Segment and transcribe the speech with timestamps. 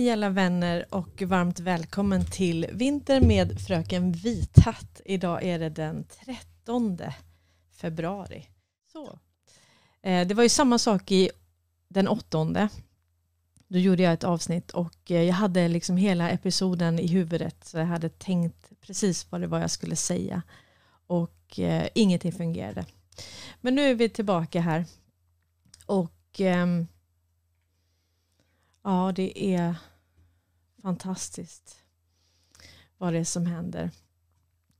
[0.00, 5.00] Hej alla vänner och varmt välkommen till Vinter med Fröken Vithatt.
[5.04, 6.98] Idag är det den 13
[7.80, 8.46] februari.
[8.92, 9.18] Så.
[10.02, 11.30] Eh, det var ju samma sak i
[11.88, 12.68] den 8.
[13.68, 17.78] Då gjorde jag ett avsnitt och eh, jag hade liksom hela episoden i huvudet så
[17.78, 20.42] jag hade tänkt precis vad det var jag skulle säga
[21.06, 22.86] och eh, ingenting fungerade.
[23.60, 24.84] Men nu är vi tillbaka här
[25.86, 26.86] och ehm,
[28.82, 29.74] Ja, det är
[30.82, 31.82] fantastiskt
[32.98, 33.90] vad det är som händer.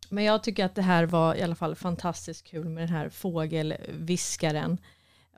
[0.09, 3.09] Men jag tycker att det här var i alla fall fantastiskt kul med den här
[3.09, 4.79] fågelviskaren.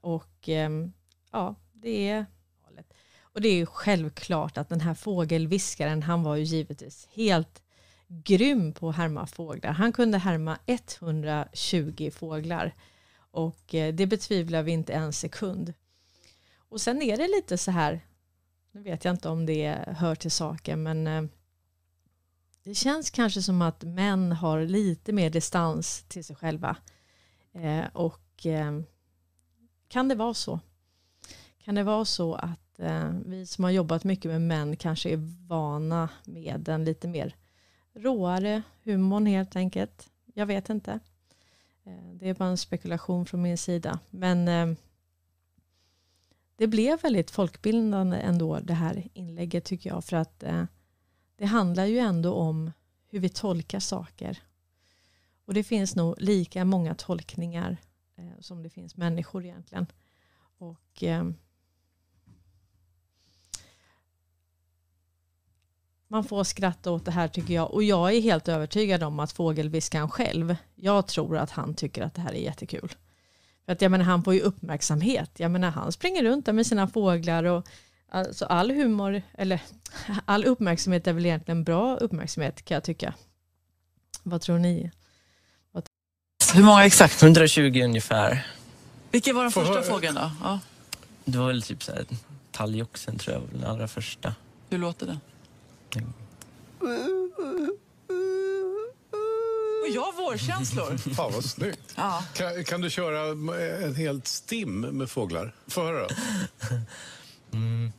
[0.00, 0.92] Och ehm,
[1.30, 2.26] ja, det är
[3.34, 7.62] och det är ju självklart att den här fågelviskaren, han var ju givetvis helt
[8.08, 9.72] grym på att härma fåglar.
[9.72, 12.74] Han kunde härma 120 fåglar
[13.14, 15.74] och eh, det betvivlar vi inte en sekund.
[16.56, 18.00] Och sen är det lite så här,
[18.74, 21.22] nu vet jag inte om det hör till saken, men eh,
[22.64, 26.76] det känns kanske som att män har lite mer distans till sig själva.
[27.52, 28.80] Eh, och eh,
[29.88, 30.60] kan det vara så?
[31.58, 32.58] Kan det vara så att
[33.24, 37.36] vi som har jobbat mycket med män kanske är vana med den lite mer
[37.94, 40.10] råare humorn helt enkelt?
[40.34, 40.98] Jag vet inte.
[42.12, 43.98] Det är bara en spekulation från min sida.
[44.10, 44.76] Men
[46.56, 50.04] det blev väldigt folkbildande ändå det här inlägget tycker jag.
[50.04, 50.64] För att eh,
[51.36, 52.72] det handlar ju ändå om
[53.08, 54.42] hur vi tolkar saker.
[55.44, 57.76] Och det finns nog lika många tolkningar
[58.16, 59.86] eh, som det finns människor egentligen.
[60.58, 61.24] Och eh,
[66.08, 67.70] man får skratta åt det här tycker jag.
[67.70, 72.14] Och jag är helt övertygad om att fågelviskaren själv, jag tror att han tycker att
[72.14, 72.92] det här är jättekul.
[73.66, 75.30] För att jag menar, han får ju uppmärksamhet.
[75.36, 77.66] Jag menar, han springer runt där med sina fåglar och
[78.10, 79.60] alltså all humor, eller
[80.24, 83.14] all uppmärksamhet är väl egentligen bra uppmärksamhet kan jag tycka.
[84.22, 84.90] Vad tror ni?
[85.72, 85.84] Vad
[86.54, 87.22] Hur många exakt?
[87.22, 88.46] 120 ungefär.
[89.10, 90.30] Vilken var den första fågeln då?
[90.42, 90.60] Ja.
[91.24, 92.04] Det var väl typ så här,
[92.50, 94.34] talgoxen tror jag, den allra första.
[94.70, 95.18] Hur låter det?
[95.96, 96.12] Mm.
[99.82, 101.14] Och jag vårkänslor.
[101.14, 101.94] Fan vad snyggt.
[101.96, 102.24] Ja.
[102.34, 103.20] Kan, kan, du köra
[103.86, 105.54] en helt stim med fåglar?
[105.66, 106.06] Få höra.
[107.52, 107.92] Mm.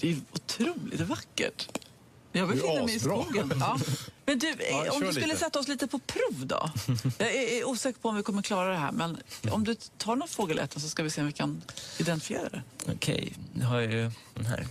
[0.00, 1.87] Det är otroligt vackert.
[2.38, 3.52] Jag befinner mig i skogen.
[3.60, 3.78] Ja.
[4.26, 5.38] Men du, ja, om du skulle lite.
[5.38, 6.70] sätta oss lite på prov då?
[7.18, 9.18] Jag är, osäker på om vi kommer klara det här, men
[9.50, 11.62] om du tar någon fågeläten så ska vi se om vi kan
[11.98, 12.62] identifiera det.
[12.82, 13.30] Okej, okay.
[13.52, 14.66] nu har jag ju den här.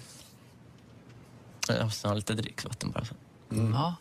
[1.67, 3.05] Jag måste ha lite dricksvatten bara.
[3.51, 3.73] Mm.
[3.73, 3.95] Ja.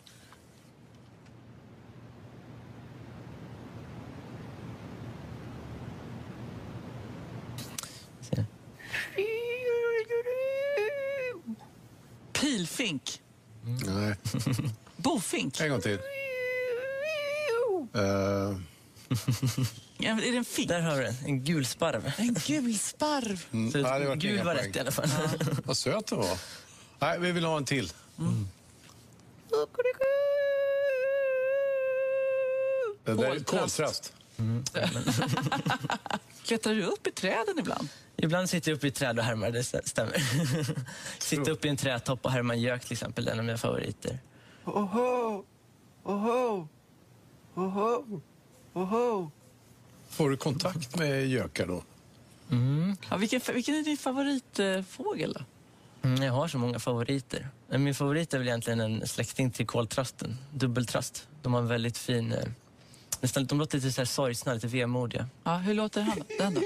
[12.33, 13.21] Pilfink.
[13.67, 14.15] Nej.
[14.97, 15.61] Bofink?
[15.61, 15.99] En gång till.
[17.97, 18.61] Uh...
[19.99, 20.69] Ja, är det en fink?
[20.69, 21.15] Där har du den.
[21.25, 22.13] En gul sparv.
[22.19, 23.45] En gul sparv.
[23.53, 23.73] Mm.
[23.73, 25.09] Så ja, gul var rätt i alla fall.
[25.19, 25.47] Ja.
[25.65, 26.39] Vad söt den var.
[26.99, 27.93] Nej, vi vill ha en till.
[28.19, 28.49] Mm.
[33.05, 34.13] Det där är koltrast.
[34.39, 34.65] Mm.
[36.47, 37.89] Klättrar du upp i träden ibland?
[38.17, 40.23] Ibland sitter jag uppe i träd och härmar, det stämmer.
[41.19, 43.59] sitter uppe i en trädtopp och härmar gök till exempel, det är en av mina
[43.59, 44.19] favoriter.
[44.65, 45.45] Oho,
[46.03, 46.69] oho,
[47.55, 48.21] oho,
[48.73, 49.31] oho.
[50.09, 51.83] Får du kontakt med gökar då?
[52.51, 52.97] Mm.
[53.11, 55.45] Ja, vilken, vilken är din favoritfågel då?
[56.09, 57.49] Mm, jag har så många favoriter.
[57.69, 61.29] Min favorit är väl egentligen en släkting till koltrasten, dubbeltrast.
[61.43, 62.35] De har en väldigt fin...
[63.21, 65.29] Nästan, de låter lite så här sorgsna, lite vemodiga.
[65.45, 66.61] Ja, hur låter han, den då?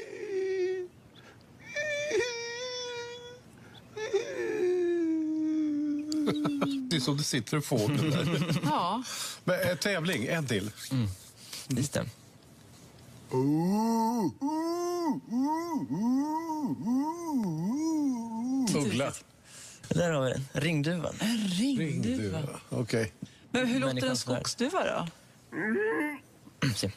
[6.91, 8.61] det är som det sitter en fågel där.
[8.65, 9.03] Ja.
[9.45, 10.71] Men eh, tävling, en till.
[10.91, 11.09] Mm.
[11.69, 12.07] Just det.
[18.75, 19.13] Uggla.
[19.89, 20.49] Där har vi den.
[20.53, 21.15] Ringduvan.
[21.21, 21.85] En ringduva.
[21.85, 22.61] ringduva.
[22.69, 22.81] Okej.
[22.81, 23.11] Okay.
[23.51, 25.07] Men hur låter en skogsduva då?
[26.77, 26.93] Se.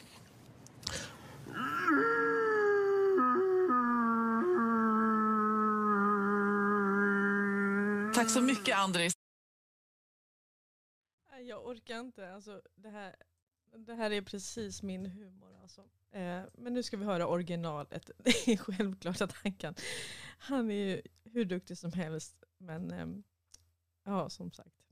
[8.14, 9.12] Tack så mycket Andris.
[11.40, 12.32] Jag orkar inte.
[12.34, 13.16] Alltså, det, här,
[13.76, 15.56] det här är precis min humor.
[15.62, 15.80] Alltså.
[16.10, 18.10] Eh, men nu ska vi höra originalet.
[18.24, 19.74] Det är självklart att han kan.
[20.38, 22.44] Han är ju hur duktig som helst.
[22.58, 23.06] Men eh,
[24.04, 24.84] ja, som sagt.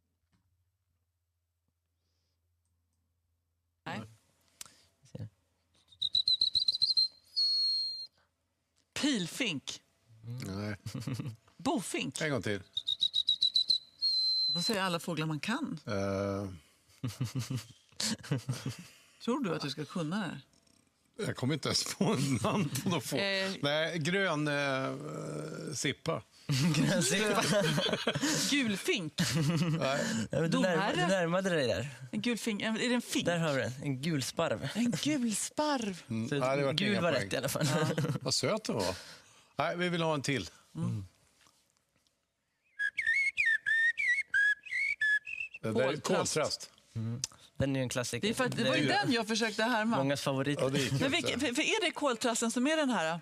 [3.85, 4.01] Nej.
[9.13, 9.81] Pilfink.
[10.47, 10.77] Nej.
[11.57, 12.21] Bofink.
[12.21, 12.63] En gång till.
[14.55, 15.81] Vad säger alla fåglar man kan?
[15.89, 16.51] Uh,
[19.25, 20.41] Tror du att du ska kunna det?
[21.27, 22.05] jag kommer inte ens på
[22.43, 23.51] namn på någon fågel.
[23.55, 23.57] Eh.
[23.63, 24.95] Nej, grön eh,
[25.75, 26.23] sippa.
[28.51, 29.13] Gulfink.
[29.79, 30.01] Nej.
[30.31, 31.89] Ja, men du, närmade, du närmade dig där.
[32.13, 32.63] En gulfink.
[32.63, 33.27] Är det en fink?
[33.27, 33.73] Där har vi den.
[33.83, 34.69] En gul sparv.
[34.75, 36.03] En gulsparv.
[36.09, 36.29] Så Mm.
[36.43, 37.25] Ja, det vart gul var poäng.
[37.25, 37.67] rätt i alla fall.
[38.21, 38.95] Vad söt den var.
[39.57, 40.49] Nej, vi vill ha en till.
[45.63, 46.05] Det där är Koltrast.
[46.35, 46.71] koltrast.
[47.59, 48.29] Den är ju en klassiker.
[48.29, 49.97] Det, är för det var ju den jag försökte härma.
[49.97, 50.59] Mångas favorit.
[50.61, 50.81] Ja, Men
[51.23, 53.21] för, för är det koltrasten som är den här?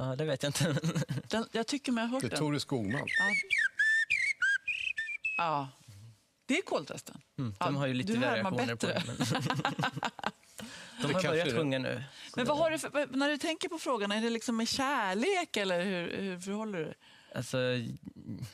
[0.00, 0.76] Ja, det vet jag inte.
[1.28, 2.38] Den, jag tycker mig ha hört Det är den.
[2.38, 3.00] Tore Skogman.
[3.06, 3.34] Ja.
[5.36, 5.68] ja.
[6.46, 7.20] Det är koltrasten.
[7.38, 8.92] Mm, Ja, de har ju lite du variationer på bättre.
[8.92, 9.02] det.
[9.06, 9.16] Men...
[11.02, 12.04] De har börjat sjunga nu.
[12.36, 15.56] Men vad har du för, när du tänker på frågan, är det liksom med kärlek
[15.56, 16.94] eller hur, hur förhåller du dig?
[17.34, 17.58] Alltså,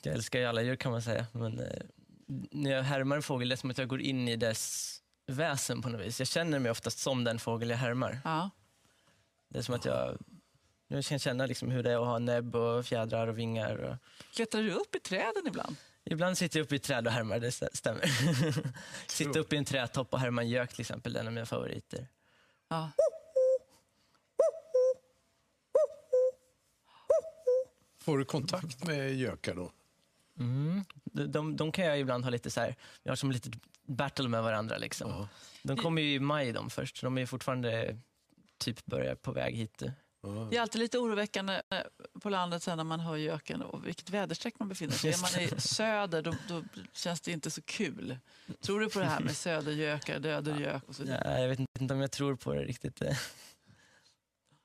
[0.02, 1.26] jag älskar ju alla djur kan man säga.
[1.32, 1.66] Men eh,
[2.50, 4.96] när jag härmar en fågel, det är som att jag går in i dess
[5.26, 6.18] väsen på något vis.
[6.18, 8.20] Jag känner mig oftast som den fågel jag härmar.
[8.24, 8.50] Ja.
[9.48, 10.18] Det är som att jag,
[10.88, 13.76] jag kan känna liksom hur det är att ha näbb och fjädrar och vingar.
[13.76, 13.96] Och...
[14.34, 15.76] Klättrar du upp i träden ibland?
[16.04, 18.10] Ibland sitter jag uppe i träd och härmar, det stä- stämmer.
[19.06, 21.32] Sitta uppe i en trädtopp och härma en gök till exempel, det är en av
[21.32, 22.08] mina favoriter.
[22.68, 22.90] Ja.
[27.98, 29.72] Får du kontakt med gökar då?
[30.38, 30.84] Mm.
[31.04, 33.50] De, de, de kan jag ibland ha lite så här, vi har som lite
[33.86, 34.78] battle med varandra.
[34.78, 35.28] Liksom.
[35.62, 37.98] De kommer ju i maj de först, så de är fortfarande
[38.58, 39.82] typ börjar på väg hit.
[40.50, 41.78] Det är alltid lite oroväckande eh,
[42.22, 45.14] på landet sen när man hör göken och vilket väderstreck man befinner sig i.
[45.14, 46.62] Är man i söder då, då
[46.92, 48.18] känns det inte så kul.
[48.60, 51.22] Tror du på det här med södergökar, dödergök och så vidare?
[51.24, 53.02] Ja, jag vet inte om jag tror på det riktigt.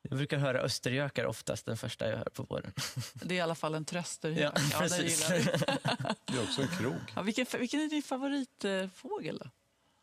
[0.04, 2.74] Jag brukar höra östergökar oftast den första jag hör på våren.
[3.14, 4.54] Det är i alla fall en tröstergök.
[4.56, 5.30] Ja, Ja, precis.
[5.30, 5.44] gillar vi.
[6.26, 6.96] Det är också en krog.
[7.16, 9.50] Ja, vilken, vilken är din favoritfågel då?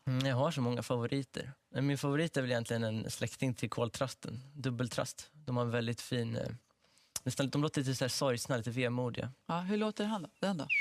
[0.07, 1.51] Mm, Jag har så många favoriter.
[1.69, 5.29] Men Min favorit är väl egentligen en släkting till koltrasten, dubbeltrast.
[5.33, 6.35] De har en väldigt fin...
[6.35, 6.47] eh,
[7.23, 9.31] Nästan, de låter lite så här sorgsna, lite vemodiga.
[9.45, 10.29] Ja, hur låter han då?
[10.39, 10.67] den då?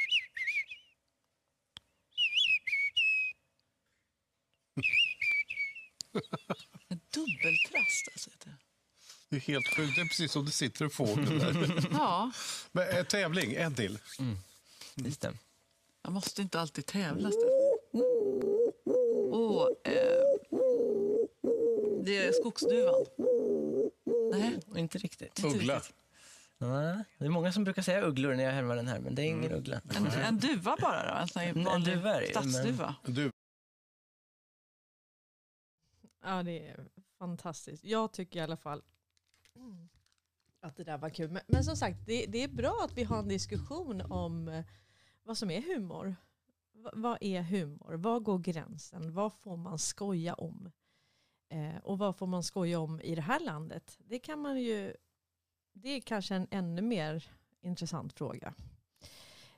[6.88, 8.30] En dubbeltrast alltså.
[8.30, 8.56] heter det.
[9.28, 9.92] Det är helt sjukt.
[9.96, 11.88] Det är precis som det sitter en fågel där.
[11.92, 12.30] Ja,
[12.72, 13.98] Men eh, tävling, en till.
[14.94, 15.34] Just det.
[16.02, 17.30] jag måste inte alltid tävla.
[17.30, 18.57] Stefan.
[19.30, 19.92] Åh, eh,
[22.04, 23.04] det är skogsduvan.
[24.32, 25.38] Nej, Inte riktigt.
[25.38, 25.76] inte Uggla.
[25.76, 25.94] riktigt.
[26.58, 29.22] Nej, det är många som brukar säga ugglor när jag härmar den här, men det
[29.22, 29.80] är ingen uggla.
[29.96, 31.14] En, en duva bara då?
[31.20, 32.94] En här En vanlig duva är men- stadsduva?
[33.04, 33.30] Du,
[36.24, 36.84] Ja, det är
[37.18, 37.84] fantastiskt.
[37.84, 38.82] Jag tycker i alla fall
[40.60, 41.30] att det där var kul.
[41.30, 44.64] Men, men som sagt, det, det är bra att vi har en diskussion om eh,
[45.22, 46.16] vad som är humor.
[46.92, 47.94] Vad är humor?
[47.94, 49.14] Var går gränsen?
[49.14, 50.70] Vad får man skoja om?
[51.48, 53.98] Eh, och vad får man skoja om i det här landet?
[54.04, 54.94] Det kan man ju,
[55.72, 57.30] det är kanske en ännu mer
[57.60, 58.54] intressant fråga.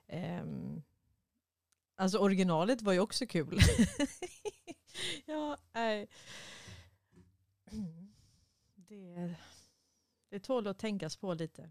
[0.07, 0.45] Eh,
[1.95, 3.59] alltså originalet var ju också kul.
[5.25, 6.07] ja, eh,
[8.75, 9.35] Det,
[10.29, 11.69] det tål att tänkas på lite.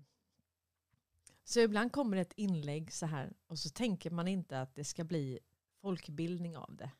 [1.44, 5.04] Så ibland kommer ett inlägg så här och så tänker man inte att det ska
[5.04, 5.38] bli
[5.80, 6.90] folkbildning av det.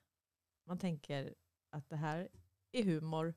[0.65, 1.35] Man tänker
[1.71, 2.29] att det här
[2.73, 3.35] är humor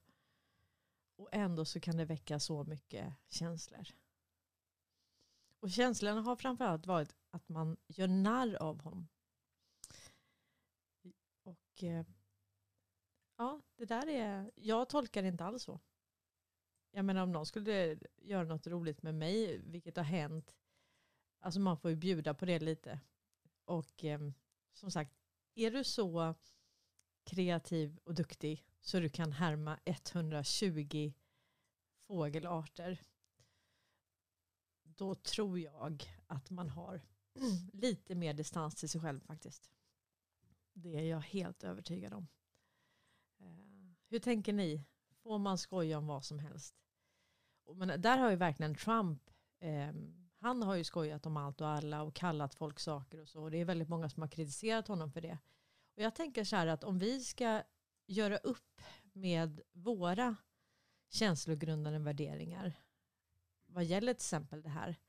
[1.15, 3.87] och ändå så kan det väcka så mycket känslor.
[5.59, 9.07] Och känslorna har framförallt varit att man gör narr av honom.
[11.43, 12.05] Och eh,
[13.37, 15.79] ja, det där är, jag tolkar det inte alls så.
[16.91, 20.55] Jag menar om någon skulle göra något roligt med mig, vilket har hänt,
[21.39, 22.99] alltså man får ju bjuda på det lite.
[23.65, 24.19] Och eh,
[24.73, 25.22] som sagt,
[25.55, 26.35] är du så
[27.23, 31.13] kreativ och duktig så du kan härma 120
[32.07, 33.03] fågelarter,
[34.83, 37.01] då tror jag att man har
[37.73, 39.71] lite mer distans till sig själv faktiskt.
[40.73, 42.27] Det är jag helt övertygad om.
[43.39, 44.85] Eh, hur tänker ni?
[45.23, 46.75] Får man skoja om vad som helst?
[47.75, 49.29] Men där har ju verkligen Trump,
[49.59, 49.93] eh,
[50.43, 53.41] han har ju skojat om allt och alla och kallat folk saker och så.
[53.43, 55.37] Och det är väldigt många som har kritiserat honom för det.
[55.95, 57.63] Och jag tänker så här att om vi ska
[58.05, 58.81] göra upp
[59.13, 60.35] med våra
[61.09, 62.73] känslogrundande värderingar
[63.73, 64.99] vad gäller till exempel det här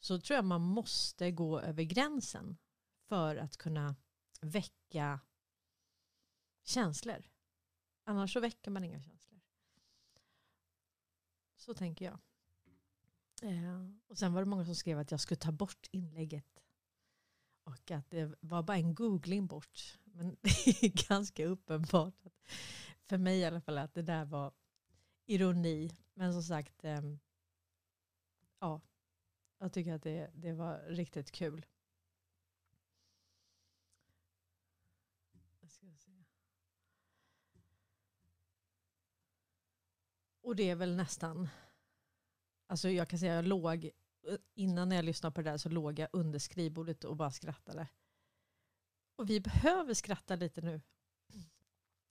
[0.00, 2.56] så tror jag man måste gå över gränsen
[3.08, 3.96] för att kunna
[4.40, 5.20] väcka
[6.62, 7.30] känslor.
[8.04, 9.40] Annars så väcker man inga känslor.
[11.56, 12.18] Så tänker jag.
[13.42, 16.64] Eh, och sen var det många som skrev att jag skulle ta bort inlägget.
[17.64, 19.98] Och att det var bara en googling bort.
[20.04, 22.14] Men det är ganska uppenbart.
[23.08, 24.52] För mig i alla fall att det där var
[25.26, 25.90] ironi.
[26.14, 27.18] Men som sagt, ehm,
[28.58, 28.80] ja,
[29.58, 31.66] jag tycker att det, det var riktigt kul.
[40.46, 41.48] Och det är väl nästan,
[42.66, 43.90] alltså jag kan säga jag låg, eh,
[44.54, 47.88] innan jag lyssnade på det där så låg jag under skrivbordet och bara skrattade.
[49.16, 50.80] Och vi behöver skratta lite nu.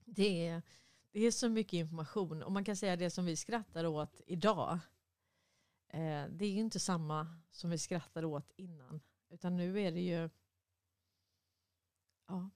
[0.05, 0.61] Det är,
[1.11, 4.79] det är så mycket information och man kan säga det som vi skrattar åt idag.
[5.87, 9.01] Eh, det är ju inte samma som vi skrattade åt innan.
[9.29, 10.29] Utan nu är det ju,
[12.27, 12.49] ja,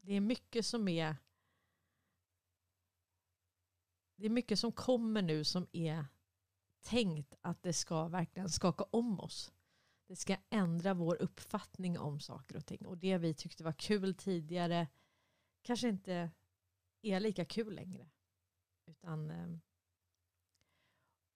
[0.00, 1.16] det är mycket som är
[4.16, 6.06] det är mycket som kommer nu som är
[6.84, 9.52] tänkt att det ska verkligen skaka om oss.
[10.06, 12.86] Det ska ändra vår uppfattning om saker och ting.
[12.86, 14.88] Och det vi tyckte var kul tidigare
[15.62, 16.30] kanske inte
[17.02, 18.10] är lika kul längre.
[18.86, 19.58] Utan, eh,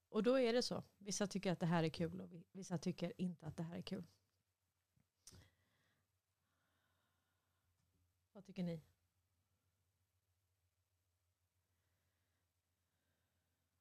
[0.08, 0.84] och då är det så.
[0.98, 3.82] Vissa tycker att det här är kul och vissa tycker inte att det här är
[3.82, 4.06] kul.
[8.32, 8.82] Vad tycker ni?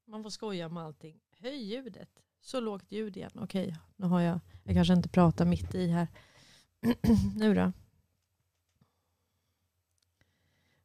[0.06, 1.27] Man får skoja med allting.
[1.40, 2.24] Höj ljudet.
[2.42, 3.32] Så lågt ljud igen.
[3.36, 4.40] Okej, nu har jag.
[4.64, 6.08] Jag kanske inte pratar mitt i här.
[7.36, 7.72] nu då?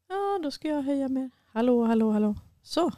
[0.09, 1.31] Ja, då ska jag höja mer.
[1.47, 2.35] Hallå, hallå, hallå.
[2.63, 2.93] Så.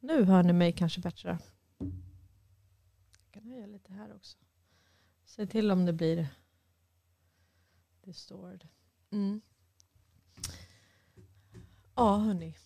[0.00, 1.38] Nu hör ni mig kanske bättre.
[1.78, 4.38] Jag kan höja lite här också.
[5.24, 6.28] Se till om det blir
[8.04, 8.66] distord.
[9.10, 9.40] Mm.
[11.94, 12.56] Ja, hörni.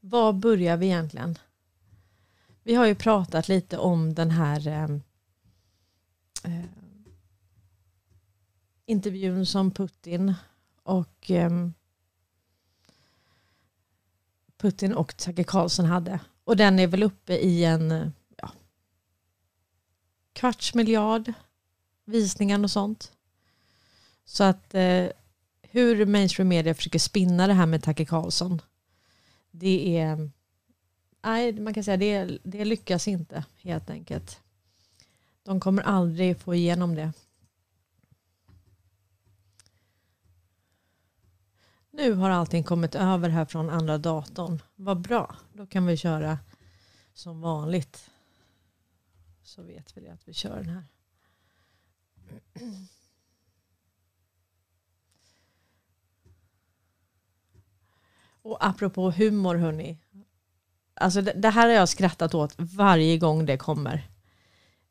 [0.00, 1.38] Var börjar vi egentligen?
[2.62, 4.88] Vi har ju pratat lite om den här eh,
[6.44, 6.64] eh,
[8.86, 10.34] intervjun som Putin
[10.82, 11.68] och eh,
[14.56, 16.20] Putin och Tage Karlsson hade.
[16.44, 18.50] Och den är väl uppe i en eh, ja,
[20.32, 21.32] kvarts miljard
[22.04, 23.12] visningar och sånt.
[24.24, 25.06] Så att eh,
[25.62, 28.62] hur mainstream media försöker spinna det här med Tage Karlsson
[29.52, 30.30] det är,
[31.22, 34.40] nej man kan säga det, det lyckas inte helt enkelt.
[35.42, 37.12] De kommer aldrig få igenom det.
[41.90, 44.62] Nu har allting kommit över här från andra datorn.
[44.74, 46.38] Vad bra, då kan vi köra
[47.12, 48.10] som vanligt.
[49.42, 50.84] Så vet vi det att vi kör den här.
[58.42, 59.98] Och apropå humor hörni.
[60.94, 64.08] Alltså det, det, här har jag skrattat åt varje gång det kommer.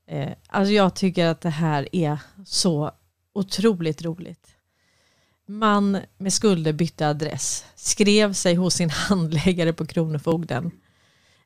[0.07, 2.91] Eh, alltså jag tycker att det här är så
[3.33, 4.47] otroligt roligt.
[5.47, 10.71] Man med skulder bytte adress, skrev sig hos sin handläggare på Kronofogden.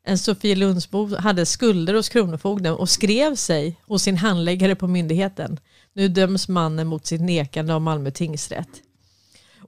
[0.03, 5.59] En Sofielundsbo hade skulder hos Kronofogden och skrev sig hos sin handläggare på myndigheten.
[5.93, 8.81] Nu döms mannen mot sitt nekande av Malmö tingsrätt.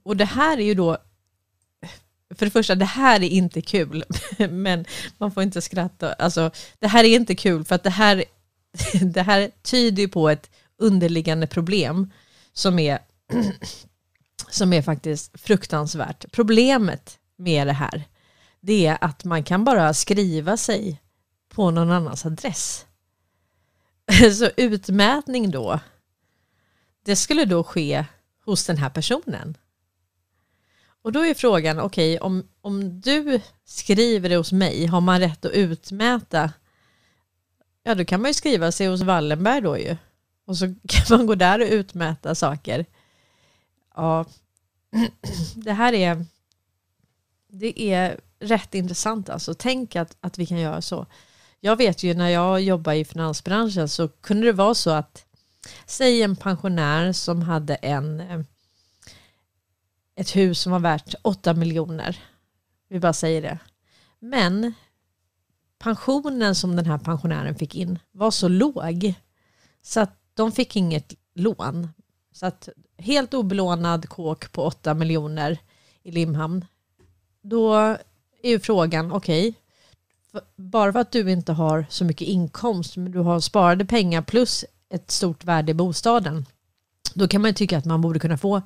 [0.04, 0.98] Och det här är ju då
[2.34, 4.04] för det första, det här är inte kul,
[4.50, 4.84] men
[5.18, 6.12] man får inte skratta.
[6.12, 8.24] Alltså, det här är inte kul för att det här,
[9.02, 12.12] det här tyder på ett underliggande problem
[12.52, 12.98] som är,
[14.50, 16.32] som är faktiskt fruktansvärt.
[16.32, 18.04] Problemet med det här,
[18.60, 21.00] det är att man kan bara skriva sig
[21.48, 22.86] på någon annans adress.
[24.38, 25.80] Så utmätning då,
[27.04, 28.04] det skulle då ske
[28.44, 29.56] hos den här personen.
[31.02, 35.20] Och då är frågan, okej, okay, om, om du skriver det hos mig, har man
[35.20, 36.52] rätt att utmäta?
[37.82, 39.96] Ja, då kan man ju skriva sig hos Wallenberg då ju.
[40.46, 42.86] Och så kan man gå där och utmäta saker.
[43.94, 44.24] Ja,
[45.54, 46.24] det här är,
[47.48, 49.54] det är rätt intressant alltså.
[49.54, 51.06] Tänk att, att vi kan göra så.
[51.60, 55.24] Jag vet ju när jag jobbade i finansbranschen så kunde det vara så att
[55.86, 58.40] säg en pensionär som hade en eh,
[60.18, 62.18] ett hus som var värt 8 miljoner.
[62.88, 63.58] Vi bara säger det.
[64.18, 64.72] Men
[65.78, 69.14] pensionen som den här pensionären fick in var så låg
[69.82, 71.88] så att de fick inget lån.
[72.32, 75.58] Så att helt obelånad kåk på 8 miljoner
[76.02, 76.64] i Limhamn.
[77.42, 77.74] Då
[78.42, 79.54] är ju frågan, okej,
[80.32, 84.22] okay, bara för att du inte har så mycket inkomst men du har sparade pengar
[84.22, 86.46] plus ett stort värde i bostaden.
[87.14, 88.62] Då kan man tycka att man borde kunna få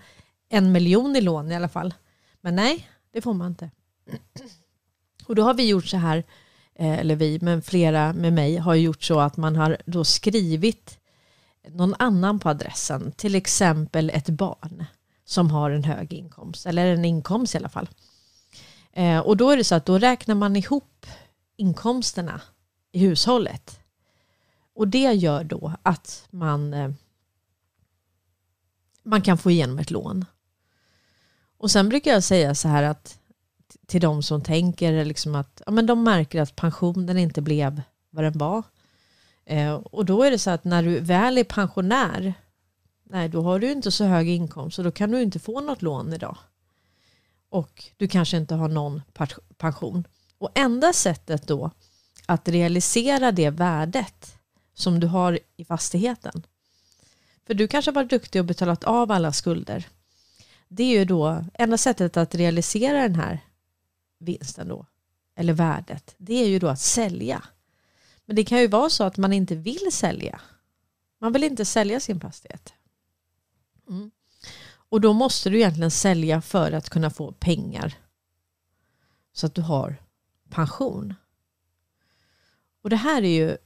[0.53, 1.95] en miljon i lån i alla fall.
[2.41, 3.71] Men nej, det får man inte.
[5.27, 6.25] Och då har vi gjort så här
[6.75, 10.99] eh, eller vi, men flera med mig har gjort så att man har då skrivit
[11.69, 14.85] någon annan på adressen, till exempel ett barn
[15.25, 17.89] som har en hög inkomst, eller en inkomst i alla fall.
[18.93, 21.07] Eh, och då är det så att då räknar man ihop
[21.57, 22.41] inkomsterna
[22.93, 23.81] i hushållet.
[24.75, 26.91] Och det gör då att man, eh,
[29.03, 30.25] man kan få igenom ett lån.
[31.63, 33.19] Och sen brukar jag säga så här att
[33.87, 38.25] till de som tänker liksom att ja, men de märker att pensionen inte blev vad
[38.25, 38.63] den var.
[39.45, 42.35] Eh, och då är det så att när du väl är pensionär,
[43.05, 45.83] nej då har du inte så hög inkomst och då kan du inte få något
[45.83, 46.37] lån idag.
[47.51, 49.03] Och du kanske inte har någon
[49.57, 50.05] pension.
[50.39, 51.71] Och enda sättet då
[52.27, 54.35] att realisera det värdet
[54.75, 56.43] som du har i fastigheten.
[57.47, 59.89] För du kanske har varit duktig och betalat av alla skulder.
[60.75, 63.41] Det är ju då enda sättet att realisera den här
[64.19, 64.87] vinsten då,
[65.37, 67.45] eller värdet, det är ju då att sälja.
[68.25, 70.41] Men det kan ju vara så att man inte vill sälja.
[71.19, 72.75] Man vill inte sälja sin fastighet.
[73.89, 74.11] Mm.
[74.75, 77.95] Och då måste du egentligen sälja för att kunna få pengar.
[79.33, 80.03] Så att du har
[80.51, 81.15] pension.
[82.83, 83.57] Och det här är ju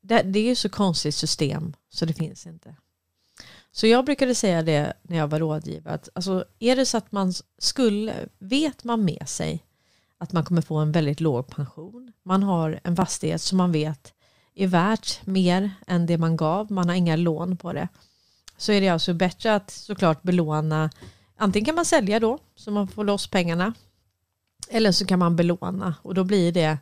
[0.00, 2.76] det, det är ju så konstigt system så det finns inte.
[3.72, 5.94] Så jag brukade säga det när jag var rådgivare.
[5.94, 9.64] Att, alltså, är det så att man skulle, vet man med sig
[10.18, 12.12] att man kommer få en väldigt låg pension.
[12.22, 14.14] Man har en fastighet som man vet
[14.54, 16.72] är värt mer än det man gav.
[16.72, 17.88] Man har inga lån på det.
[18.56, 20.90] Så är det alltså bättre att såklart belåna.
[21.36, 23.74] Antingen kan man sälja då så man får loss pengarna.
[24.68, 26.78] Eller så kan man belåna och då blir det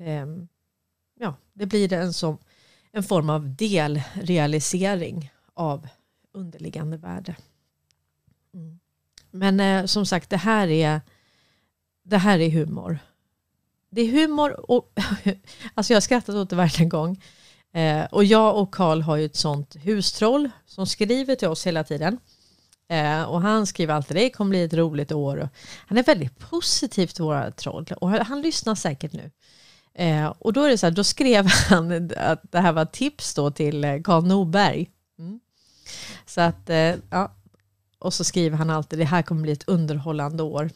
[0.00, 0.26] eh,
[1.20, 2.38] ja, det blir en, som,
[2.92, 5.88] en form av delrealisering av
[6.32, 7.36] underliggande värde.
[8.54, 8.78] Mm.
[9.30, 11.00] Men eh, som sagt, det här är,
[12.02, 12.98] det här är humor.
[13.90, 14.92] Det är humor och
[15.74, 17.22] alltså jag har skrattat åt det varje gång.
[17.72, 21.84] Eh, och jag och Karl har ju ett sånt hustroll som skriver till oss hela
[21.84, 22.18] tiden.
[22.88, 25.48] Eh, och han skriver alltid det kommer bli ett roligt år.
[25.86, 29.30] han är väldigt positiv till våra troll och han lyssnar säkert nu.
[29.94, 33.34] Eh, och då är det så här, då skrev han att det här var tips
[33.34, 34.90] då till eh, Karl Norberg.
[36.26, 37.32] Så att, eh, ja.
[37.98, 40.70] Och så skriver han alltid det här kommer bli ett underhållande år.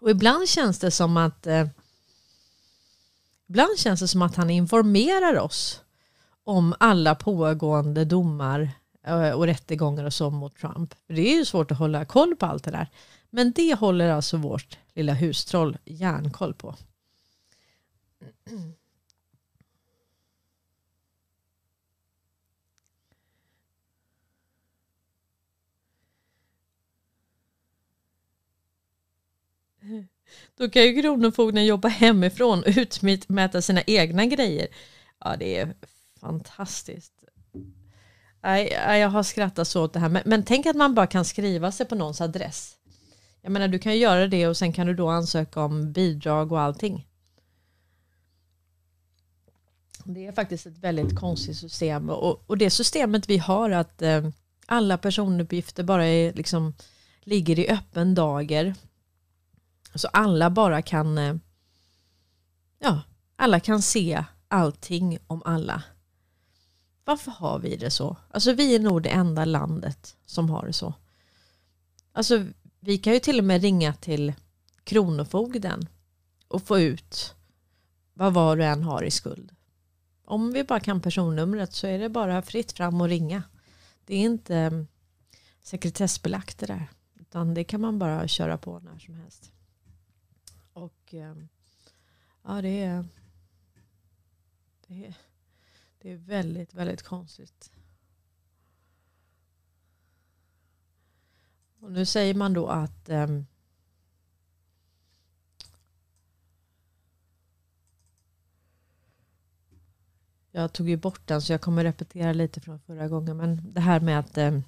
[0.00, 1.66] Och ibland känns det som att eh,
[3.48, 5.80] ibland känns det som att han informerar oss
[6.44, 8.70] om alla pågående domar
[9.06, 10.94] eh, och rättegångar och så mot Trump.
[11.06, 12.88] det är ju svårt att hålla koll på allt det där.
[13.30, 16.76] Men det håller alltså vårt lilla hustroll järnkoll på.
[30.56, 34.66] Då kan ju Kronofogden jobba hemifrån och utmäta sina egna grejer.
[35.20, 35.74] Ja, det är
[36.20, 37.12] fantastiskt.
[38.42, 40.08] jag har skrattat så åt det här.
[40.08, 42.76] Men, men tänk att man bara kan skriva sig på någons adress.
[43.42, 46.60] Jag menar, du kan göra det och sen kan du då ansöka om bidrag och
[46.60, 47.06] allting.
[50.04, 54.28] Det är faktiskt ett väldigt konstigt system och, och det systemet vi har att eh,
[54.66, 56.74] alla personuppgifter bara är, liksom,
[57.20, 58.74] ligger i öppen dager.
[59.94, 61.34] Så alla bara kan eh,
[62.78, 63.00] ja,
[63.36, 65.82] alla kan se allting om alla.
[67.04, 68.16] Varför har vi det så?
[68.30, 70.94] Alltså vi är nog det enda landet som har det så.
[72.12, 72.46] Alltså
[72.80, 74.32] vi kan ju till och med ringa till
[74.84, 75.88] Kronofogden
[76.48, 77.34] och få ut
[78.14, 79.52] vad var och en har i skuld.
[80.24, 83.42] Om vi bara kan personnumret så är det bara fritt fram och ringa.
[84.04, 84.86] Det är inte mm,
[85.62, 86.90] sekretessbelagt det där.
[87.20, 89.53] Utan det kan man bara köra på när som helst.
[90.74, 91.48] Och ehm,
[92.42, 93.04] ja, det är,
[94.86, 95.14] det är,
[95.98, 97.70] det är väldigt, väldigt konstigt.
[101.80, 103.46] Och nu säger man då att um,
[110.56, 113.36] Jag tog ju bort den så jag kommer repetera lite från förra gången.
[113.36, 114.60] Men det här med att eh,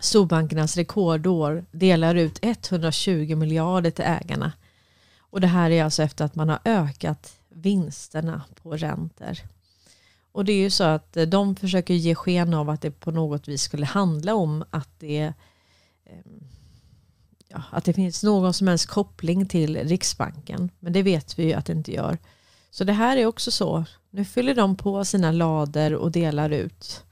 [0.00, 4.52] storbankernas rekordår delar ut 120 miljarder till ägarna.
[5.36, 9.38] Och det här är alltså efter att man har ökat vinsterna på räntor.
[10.32, 13.10] Och det är ju så att eh, de försöker ge sken av att det på
[13.10, 15.32] något vis skulle handla om att det,
[16.04, 16.44] ehm,
[17.48, 20.70] ja, att det finns någon som helst koppling till Riksbanken.
[20.78, 22.18] Men det vet vi ju att det inte gör.
[22.70, 23.84] Så det här är också så.
[24.10, 27.04] Nu fyller de på sina lader och delar ut.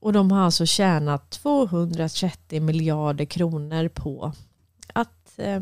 [0.00, 4.32] Och de har alltså tjänat 230 miljarder kronor på
[4.92, 5.60] att, eh,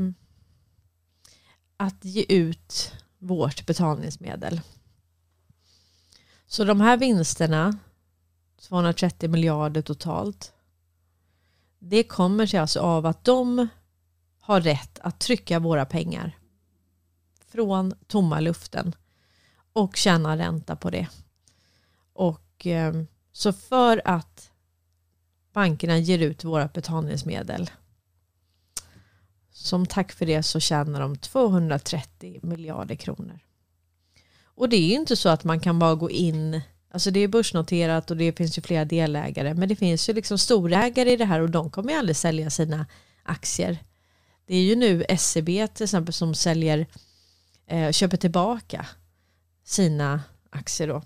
[1.76, 4.60] att ge ut vårt betalningsmedel.
[6.46, 7.78] Så de här vinsterna,
[8.60, 10.52] 230 miljarder totalt,
[11.78, 13.68] det kommer sig alltså av att de
[14.40, 16.38] har rätt att trycka våra pengar
[17.46, 18.94] från tomma luften
[19.72, 21.08] och tjäna ränta på det.
[22.12, 22.94] Och eh,
[23.32, 24.50] så för att
[25.52, 27.70] bankerna ger ut våra betalningsmedel
[29.64, 33.38] som tack för det så tjänar de 230 miljarder kronor.
[34.44, 37.28] Och det är ju inte så att man kan bara gå in, alltså det är
[37.28, 41.24] börsnoterat och det finns ju flera delägare, men det finns ju liksom storägare i det
[41.24, 42.86] här och de kommer ju aldrig sälja sina
[43.22, 43.78] aktier.
[44.46, 46.86] Det är ju nu SEB till exempel som säljer,
[47.66, 48.86] eh, köper tillbaka
[49.64, 51.02] sina aktier då.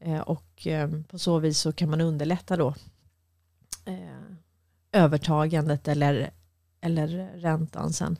[0.00, 2.74] Eh, och eh, på så vis så kan man underlätta då
[3.84, 4.36] eh,
[4.92, 6.30] övertagandet eller,
[6.80, 8.18] eller räntan sen.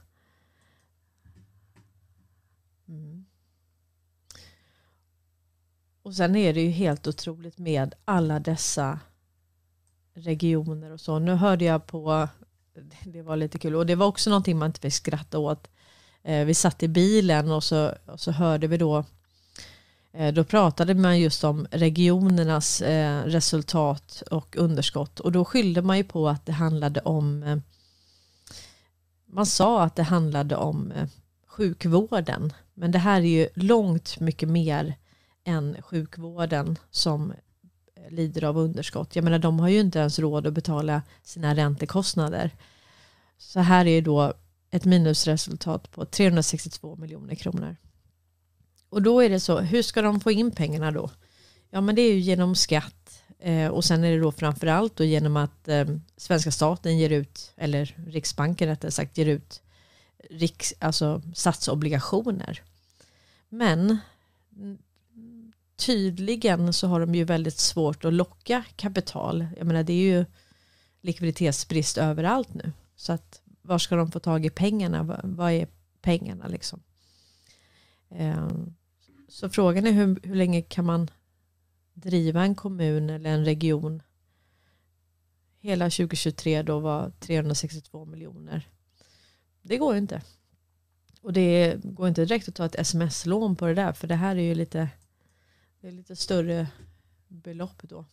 [2.88, 3.24] Mm.
[6.02, 9.00] Och sen är det ju helt otroligt med alla dessa
[10.14, 11.18] regioner och så.
[11.18, 12.28] Nu hörde jag på,
[13.04, 15.68] det var lite kul och det var också någonting man inte fick skratta åt.
[16.22, 19.04] Eh, vi satt i bilen och så, och så hörde vi då
[20.12, 25.96] eh, då pratade man just om regionernas eh, resultat och underskott och då skyllde man
[25.96, 27.62] ju på att det handlade om
[29.32, 31.08] man sa att det handlade om eh,
[31.46, 34.94] sjukvården men det här är ju långt mycket mer
[35.44, 39.16] än sjukvården som eh, lider av underskott.
[39.16, 42.50] Jag menar de har ju inte ens råd att betala sina räntekostnader.
[43.38, 44.32] Så här är ju då
[44.70, 47.76] ett minusresultat på 362 miljoner kronor.
[48.88, 51.10] Och då är det så, hur ska de få in pengarna då?
[51.70, 52.99] Ja men det är ju genom skatt
[53.42, 57.52] Eh, och sen är det då framförallt då genom att eh, svenska staten ger ut,
[57.56, 59.62] eller Riksbanken rättare sagt ger ut
[60.30, 62.62] riks, alltså statsobligationer.
[63.48, 63.98] Men
[64.56, 64.78] mm,
[65.76, 69.46] tydligen så har de ju väldigt svårt att locka kapital.
[69.56, 70.24] Jag menar det är ju
[71.00, 72.72] likviditetsbrist överallt nu.
[72.96, 75.20] Så att var ska de få tag i pengarna?
[75.24, 75.68] Vad är
[76.02, 76.82] pengarna liksom?
[78.10, 78.48] Eh,
[79.28, 81.10] så frågan är hur, hur länge kan man
[82.00, 84.02] driva en kommun eller en region?
[85.58, 88.68] Hela 2023 då var 362 miljoner.
[89.62, 90.22] Det går inte.
[91.20, 93.92] Och det går inte direkt att ta ett sms-lån på det där.
[93.92, 94.88] För det här är ju lite,
[95.80, 96.66] det är lite större
[97.28, 98.04] belopp då.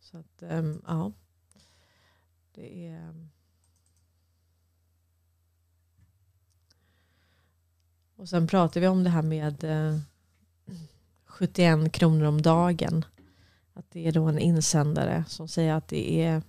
[0.00, 1.12] Så att, ehm, ja.
[2.54, 3.00] Det är...
[3.00, 3.28] Ehm,
[8.16, 9.98] Och sen pratar vi om det här med eh,
[11.36, 13.04] 71 kronor om dagen.
[13.72, 16.42] Att det är då en insändare som säger att det är,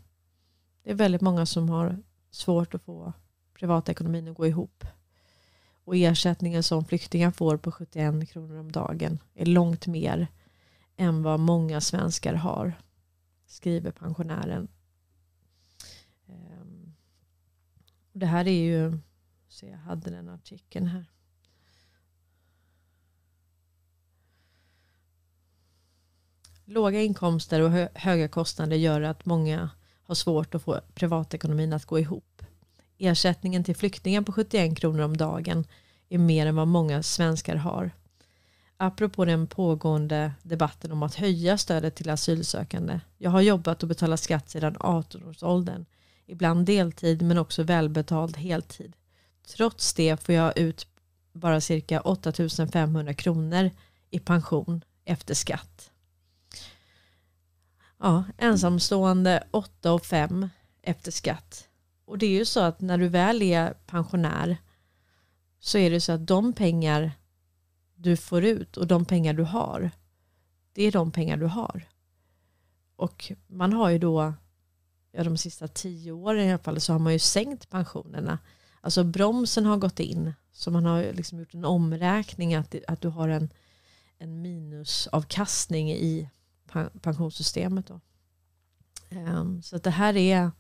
[0.84, 3.14] det är väldigt många som har svårt att få
[3.54, 4.86] privatekonomin att gå ihop.
[5.84, 10.28] Och ersättningen som flyktingar får på 71 kronor om dagen är långt mer
[10.98, 12.74] än vad många svenskar har,
[13.46, 14.68] skriver pensionären.
[16.28, 16.94] Ehm,
[18.14, 18.98] det här är ju,
[19.48, 21.06] så jag hade den artikeln här.
[26.70, 29.70] Låga inkomster och höga kostnader gör att många
[30.04, 32.42] har svårt att få privatekonomin att gå ihop.
[32.98, 35.66] Ersättningen till flyktingar på 71 kronor om dagen
[36.10, 37.92] är mer än vad många svenskar har.
[38.78, 43.00] Apropå den pågående debatten om att höja stödet till asylsökande.
[43.18, 45.86] Jag har jobbat och betalat skatt sedan 18-årsåldern.
[46.26, 48.94] Ibland deltid men också välbetald heltid.
[49.56, 50.88] Trots det får jag ut
[51.34, 53.72] bara cirka 8500 kronor
[54.10, 55.92] i pension efter skatt.
[58.00, 60.50] Ja, ensamstående 8 och 5
[60.82, 61.70] efter skatt.
[62.06, 64.58] Och det är ju så att när du väl är pensionär
[65.60, 67.12] så är det så att de pengar
[67.96, 69.92] du får ut och de pengar du har
[70.78, 71.88] det är de pengar du har.
[72.96, 74.34] Och man har ju då
[75.12, 78.40] ja, de sista tio åren i alla fall så har man ju sänkt pensionerna.
[78.82, 83.08] Alltså bromsen har gått in så man har liksom gjort en omräkning att, att du
[83.08, 83.50] har en,
[84.18, 86.30] en minusavkastning i
[87.02, 87.88] pensionssystemet.
[87.88, 88.00] Då.
[89.10, 90.52] Ehm, så det här är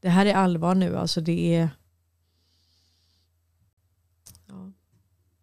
[0.00, 0.96] det här är allvar nu.
[0.96, 1.70] Alltså det är
[4.46, 4.72] ja,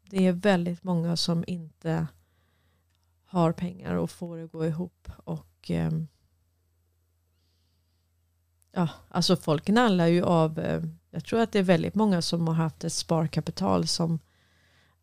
[0.10, 2.08] det är väldigt många som inte
[3.26, 5.12] har pengar och får det gå ihop.
[5.18, 6.08] Och ehm,
[8.72, 10.84] ja, alltså folk nallar ju av eh,
[11.16, 14.20] jag tror att det är väldigt många som har haft ett sparkapital som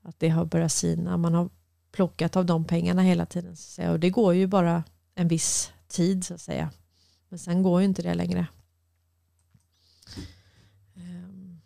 [0.03, 1.17] att det har börjat sina.
[1.17, 1.51] Man har
[1.93, 3.57] plockat av de pengarna hela tiden.
[3.57, 3.91] Så att säga.
[3.91, 6.71] Och det går ju bara en viss tid så att säga.
[7.29, 8.47] Men sen går ju inte det längre.
[10.97, 11.61] Ehm.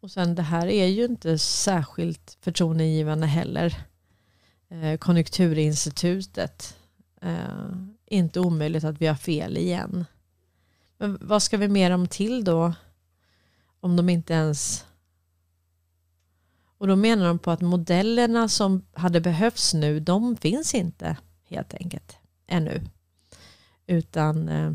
[0.00, 3.86] Och sen det här är ju inte särskilt förtroendegivande heller.
[4.68, 6.78] Ehm, konjunkturinstitutet.
[7.20, 10.04] Ehm, inte omöjligt att vi har fel igen.
[10.98, 12.74] Men vad ska vi mer om till då?
[13.84, 14.84] Om de inte ens...
[16.78, 21.16] Och då menar de på att modellerna som hade behövts nu, de finns inte
[21.48, 22.16] helt enkelt
[22.46, 22.82] ännu.
[23.86, 24.72] Utan eh,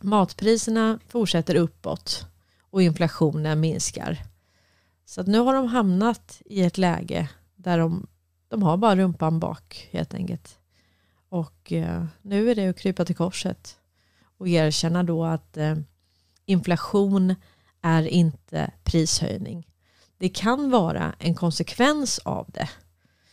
[0.00, 2.26] matpriserna fortsätter uppåt
[2.70, 4.22] och inflationen minskar.
[5.04, 8.06] Så nu har de hamnat i ett läge där de,
[8.48, 10.58] de har bara rumpan bak helt enkelt.
[11.28, 13.78] Och eh, nu är det att krypa till korset
[14.38, 15.76] och erkänna då att eh,
[16.44, 17.34] inflation
[17.82, 19.66] är inte prishöjning.
[20.18, 22.68] Det kan vara en konsekvens av det.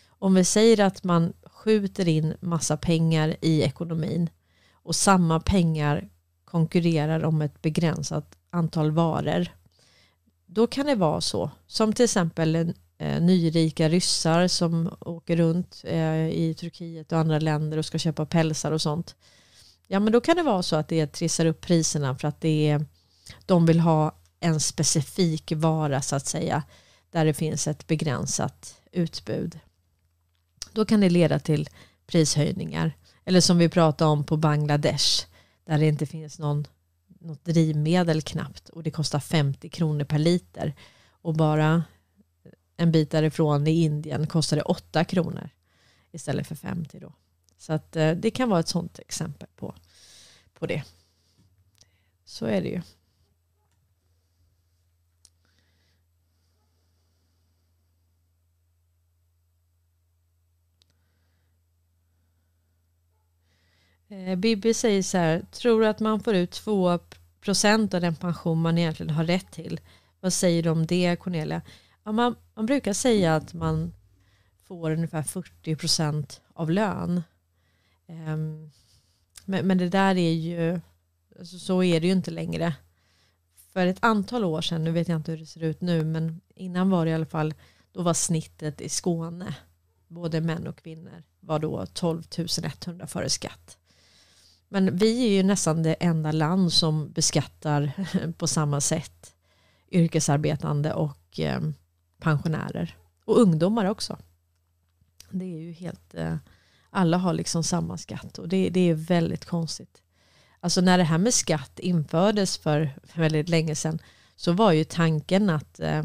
[0.08, 4.30] Om vi säger att man skjuter in massa pengar i ekonomin
[4.72, 6.10] och samma pengar
[6.46, 9.48] konkurrerar om ett begränsat antal varor.
[10.46, 11.52] Då kan det vara så.
[11.68, 12.56] Som till exempel
[12.98, 18.26] eh, nyrika ryssar som åker runt eh, i Turkiet och andra länder och ska köpa
[18.26, 19.16] pälsar och sånt.
[19.88, 22.70] Ja men då kan det vara så att det trissar upp priserna för att det
[22.70, 22.86] är,
[23.46, 26.64] de vill ha en specifik vara så att säga.
[27.12, 29.60] Där det finns ett begränsat utbud.
[30.72, 31.70] Då kan det leda till
[32.08, 32.98] prishöjningar.
[33.26, 35.26] Eller som vi pratade om på Bangladesh.
[35.66, 36.68] Där det inte finns någon,
[37.08, 38.70] något drivmedel knappt.
[38.70, 40.76] Och det kostar 50 kronor per liter.
[41.10, 41.84] Och bara
[42.78, 45.50] en bit därifrån i Indien kostar det 8 kronor.
[46.12, 47.14] Istället för 50 då.
[47.58, 49.76] Så att eh, det kan vara ett sånt exempel på,
[50.54, 50.84] på det.
[52.26, 52.82] Så är det ju.
[64.08, 68.78] Eh, Bibi säger så här, tror att man får ut 2% av den pension man
[68.78, 69.80] egentligen har rätt till.
[70.20, 71.62] Vad säger du om det Cornelia?
[72.04, 73.94] Ja, man, man brukar säga att man
[74.64, 77.24] får ungefär 40% av lön.
[78.08, 78.72] Um,
[79.46, 80.80] men, men, det där är ju,
[81.40, 82.76] alltså, så är det ju inte längre.
[83.74, 86.42] För ett antal år sedan, nu vet jag inte hur det ser ut nu, men
[86.56, 87.54] innan var det i alla fall,
[87.92, 89.56] då var snittet i Skåne,
[90.08, 92.24] både män och kvinnor, var då 12
[92.86, 93.78] 100 före skatt.
[94.76, 97.92] Men vi är ju nästan det enda land som beskattar
[98.38, 99.36] på samma sätt
[99.92, 101.62] yrkesarbetande och eh,
[102.20, 102.98] pensionärer.
[103.26, 104.18] Och ungdomar också.
[105.30, 106.38] Det är ju helt, eh,
[106.90, 110.02] alla har liksom samma skatt och det, det är väldigt konstigt.
[110.60, 114.00] Alltså när det här med skatt infördes för väldigt länge sedan
[114.36, 116.04] så var ju tanken att eh,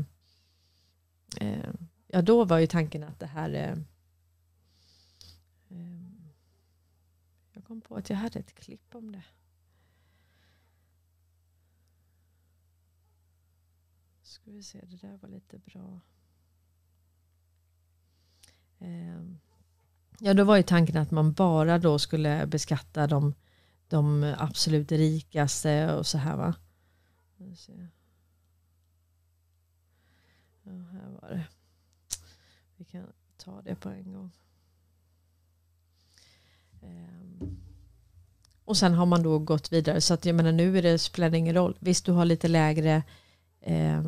[2.07, 3.85] ja då var ju tanken att det här
[7.71, 9.25] kom på att jag hade ett klipp om det.
[14.23, 16.01] Ska vi se, det där var lite bra.
[18.79, 19.39] Ehm,
[20.19, 23.35] ja, då var ju tanken att man bara då skulle beskatta de,
[23.89, 26.55] de absolut rikaste och så här va.
[30.63, 31.49] Ja, här var det.
[32.77, 34.31] Vi kan ta det på en gång.
[36.83, 37.61] Ehm,
[38.65, 40.01] och sen har man då gått vidare.
[40.01, 41.77] Så att jag menar nu är det, spelar det ingen roll.
[41.81, 43.03] Visst du har lite lägre
[43.61, 44.05] eh,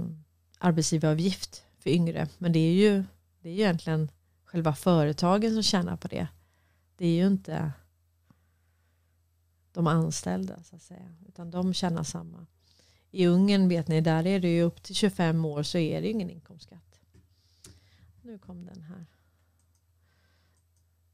[0.58, 2.28] arbetsgivaravgift för yngre.
[2.38, 3.04] Men det är ju
[3.42, 4.10] det är ju egentligen
[4.44, 6.28] själva företagen som tjänar på det.
[6.96, 7.72] Det är ju inte
[9.72, 11.14] de anställda så att säga.
[11.28, 12.46] Utan de tjänar samma.
[13.10, 16.08] I Ungern vet ni, där är det ju upp till 25 år så är det
[16.08, 17.00] ingen inkomstskatt.
[18.22, 19.06] Nu kom den här.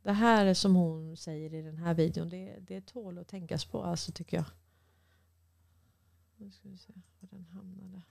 [0.08, 3.82] Det här som hon säger i den här videon, det, det tål att tänkas på
[3.82, 4.46] alltså tycker jag.
[6.36, 8.02] Nu ska vi se var den hamnade.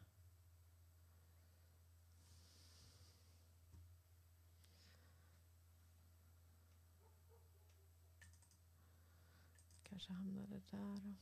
[9.84, 11.16] Kanske hamnade där.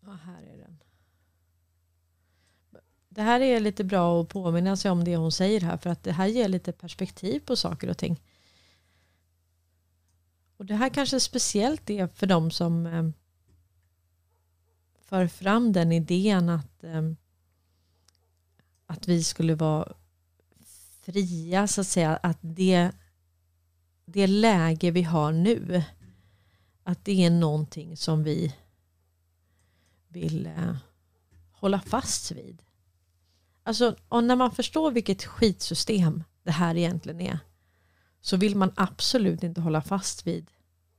[0.00, 0.82] Ja, här är den.
[3.14, 5.76] Det här är lite bra att påminna sig om det hon säger här.
[5.76, 8.20] För att det här ger lite perspektiv på saker och ting.
[10.56, 13.10] Och det här kanske speciellt är för de som eh,
[15.02, 17.02] för fram den idén att, eh,
[18.86, 19.92] att vi skulle vara
[21.00, 22.16] fria så att säga.
[22.16, 22.90] Att det,
[24.04, 25.82] det läge vi har nu.
[26.82, 28.56] Att det är någonting som vi
[30.08, 30.76] vill eh,
[31.50, 32.62] hålla fast vid.
[33.62, 37.38] Alltså, och när man förstår vilket skitsystem det här egentligen är
[38.20, 40.50] så vill man absolut inte hålla fast vid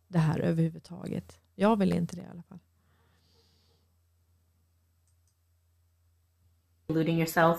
[0.08, 1.40] det här överhuvudtaget.
[1.56, 2.60] Jag vill inte det i alla fall.
[6.88, 7.58] Deluding yourself.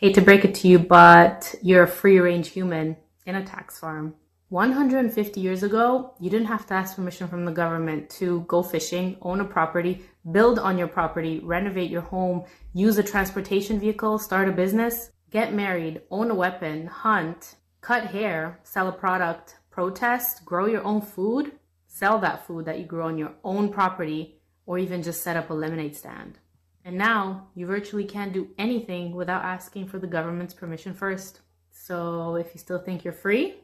[0.00, 3.80] Hate to break it to you, but you're a free range human in a tax
[3.80, 4.14] farm.
[4.48, 9.16] 150 years ago, you didn't have to ask permission from the government to go fishing,
[9.20, 14.48] own a property, build on your property, renovate your home, use a transportation vehicle, start
[14.48, 20.66] a business, get married, own a weapon, hunt, cut hair, sell a product, protest, grow
[20.66, 21.52] your own food,
[21.86, 25.50] sell that food that you grow on your own property, or even just set up
[25.50, 26.38] a lemonade stand.
[26.84, 31.40] And now you virtually can't do anything without asking for the government's permission first.
[31.70, 33.56] So if you still think you're free,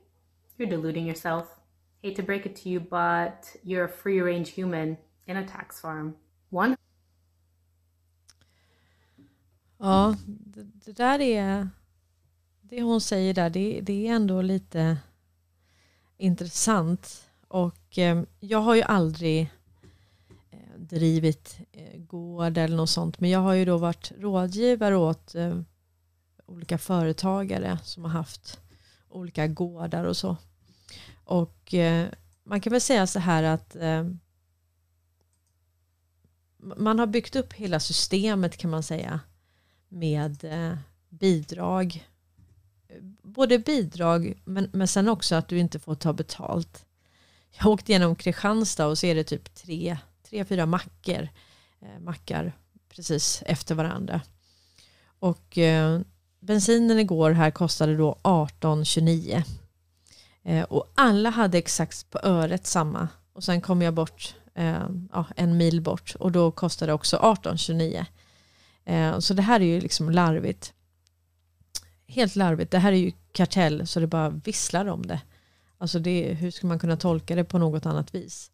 [0.58, 1.60] you're deluding yourself.
[2.02, 5.80] Hate to break it to you, but you're a free range human in a tax
[5.80, 6.16] farm.
[6.50, 6.76] One
[9.78, 11.68] Ja, det, det, där är...
[12.60, 14.98] Det hon säger där, det, det är ändå lite
[16.16, 17.28] intressant.
[17.48, 19.40] Och eh, jag har ju aldrig
[20.50, 23.20] eh, drivit eh, gård eller något sånt.
[23.20, 25.60] Men jag har ju då varit rådgivare åt eh,
[26.46, 28.60] olika företagare som har haft
[29.08, 30.36] olika gårdar och så.
[31.24, 32.08] Och eh,
[32.44, 34.04] man kan väl säga så här att eh,
[36.56, 39.20] man har byggt upp hela systemet kan man säga
[39.88, 42.08] med eh, bidrag.
[43.22, 46.86] Både bidrag men, men sen också att du inte får ta betalt.
[47.58, 51.28] Jag åkte genom Kristianstad och så är det typ tre, tre fyra mackor,
[51.80, 52.52] eh, mackar
[52.88, 54.20] precis efter varandra.
[55.18, 56.00] Och eh,
[56.40, 59.42] bensinen igår här kostade då 18,29.
[60.42, 63.08] Eh, och alla hade exakt på öret samma.
[63.32, 67.16] Och sen kom jag bort Eh, ja, en mil bort och då kostar det också
[67.16, 68.06] 18,29.
[68.84, 70.74] Eh, så det här är ju liksom larvigt.
[72.06, 72.70] Helt larvigt.
[72.70, 75.20] Det här är ju kartell så det bara visslar om det.
[75.78, 78.50] Alltså det, hur ska man kunna tolka det på något annat vis?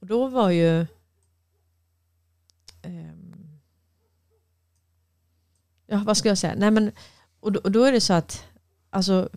[0.00, 0.80] Och då var ju
[2.82, 3.16] eh,
[5.86, 6.54] Ja, vad ska jag säga?
[6.56, 6.92] Nej, men,
[7.40, 8.44] och, då, och då är det så att
[8.90, 9.28] alltså,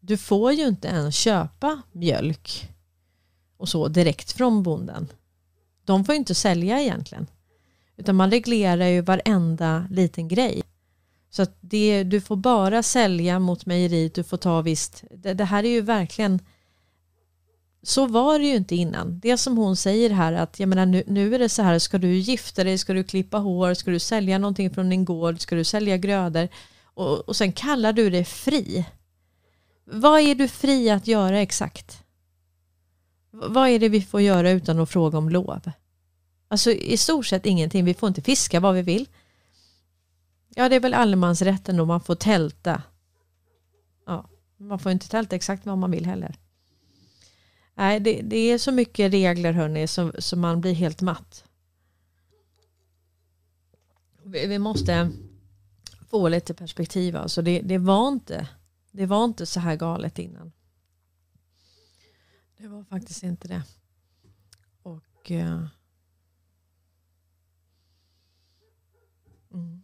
[0.00, 2.70] du får ju inte ens köpa mjölk
[3.60, 5.08] och så direkt från bonden.
[5.84, 7.26] De får ju inte sälja egentligen.
[7.96, 10.62] Utan man reglerar ju varenda liten grej.
[11.30, 15.04] Så att det, du får bara sälja mot mejeriet, du får ta visst.
[15.10, 16.40] Det, det, här är ju verkligen
[17.82, 19.20] så var det ju inte innan.
[19.20, 21.98] Det som hon säger här att jag menar, nu, nu är det så här, ska
[21.98, 25.56] du gifta dig, ska du klippa hår, ska du sälja någonting från din gård, ska
[25.56, 26.48] du sälja grödor
[26.84, 28.84] och, och sen kallar du det fri.
[29.84, 31.99] Vad är du fri att göra exakt?
[33.30, 35.70] Vad är det vi får göra utan att fråga om lov?
[36.48, 37.84] Alltså i stort sett ingenting.
[37.84, 39.08] Vi får inte fiska vad vi vill.
[40.54, 41.84] Ja, det är väl allemansrätten då.
[41.84, 42.82] Man får tälta.
[44.06, 46.36] Ja, man får inte tälta exakt vad man vill heller.
[47.74, 51.44] Nej, det, det är så mycket regler hörni så, så man blir helt matt.
[54.22, 55.10] Vi, vi måste
[56.10, 57.16] få lite perspektiv.
[57.16, 58.48] Alltså det, det, var inte,
[58.90, 60.52] det var inte så här galet innan.
[62.60, 63.62] Det var faktiskt inte det.
[64.82, 65.30] Och...
[65.30, 65.66] Uh,
[69.52, 69.82] mm.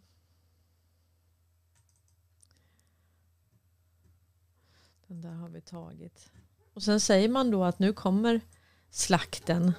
[5.07, 6.31] Den där har vi tagit.
[6.73, 8.41] Och sen säger man då att nu kommer
[8.89, 9.73] slakten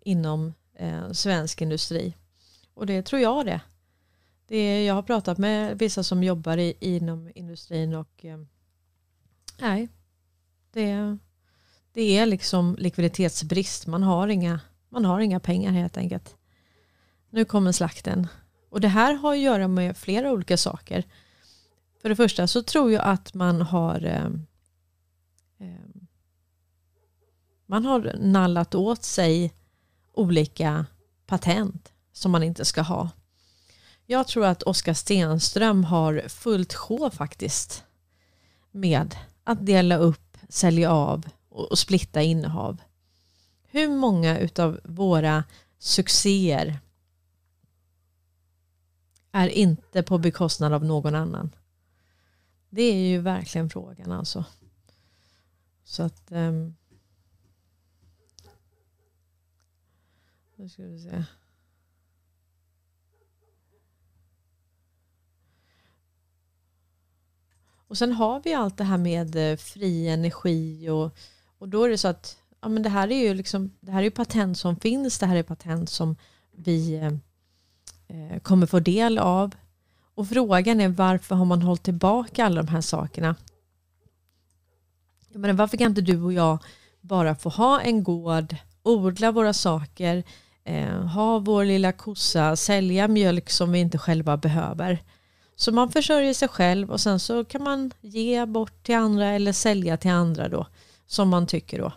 [0.00, 2.16] inom eh, svensk industri.
[2.74, 3.60] Och det tror jag det.
[4.46, 8.38] det är, jag har pratat med vissa som jobbar i, inom industrin och eh,
[9.60, 9.88] nej,
[10.70, 11.18] det,
[11.98, 13.86] det är liksom likviditetsbrist.
[13.86, 16.36] Man har, inga, man har inga pengar helt enkelt.
[17.30, 18.26] Nu kommer slakten.
[18.70, 21.04] Och det här har att göra med flera olika saker.
[22.02, 24.26] För det första så tror jag att man har eh,
[25.66, 26.00] eh
[27.66, 29.52] man har nallat åt sig
[30.12, 30.86] olika
[31.26, 33.10] patent som man inte ska ha.
[34.06, 37.84] Jag tror att Oskar Stenström har fullt sjå faktiskt
[38.70, 41.24] med att dela upp, sälja av
[41.58, 42.80] och splitta innehav.
[43.62, 45.44] Hur många utav våra
[45.78, 46.78] succéer
[49.32, 51.54] är inte på bekostnad av någon annan?
[52.70, 54.44] Det är ju verkligen frågan alltså.
[55.84, 56.74] Så att um,
[60.58, 61.24] Nu ska vi se.
[67.88, 71.16] Och sen har vi allt det här med eh, fri energi och,
[71.58, 74.02] och då är det så att ja, men det här är ju liksom, det här
[74.02, 76.16] är patent som finns, det här är patent som
[76.56, 77.12] vi eh,
[78.08, 79.54] eh, kommer få del av.
[80.14, 83.36] Och frågan är varför har man hållit tillbaka alla de här sakerna?
[85.28, 86.58] Jag menar, varför kan inte du och jag
[87.00, 90.24] bara få ha en gård odla våra saker,
[90.64, 95.02] eh, ha vår lilla kossa, sälja mjölk som vi inte själva behöver.
[95.56, 99.52] Så man försörjer sig själv och sen så kan man ge bort till andra eller
[99.52, 100.66] sälja till andra då.
[101.10, 101.92] Som man tycker då.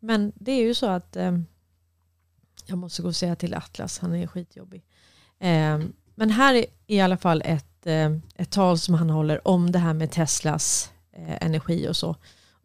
[0.00, 1.38] Men det är ju så att eh,
[2.66, 4.84] jag måste gå och säga till Atlas, han är skitjobbig.
[5.38, 5.78] Eh,
[6.14, 9.78] men här är i alla fall ett, eh, ett tal som han håller om det
[9.78, 12.16] här med Teslas eh, energi och så.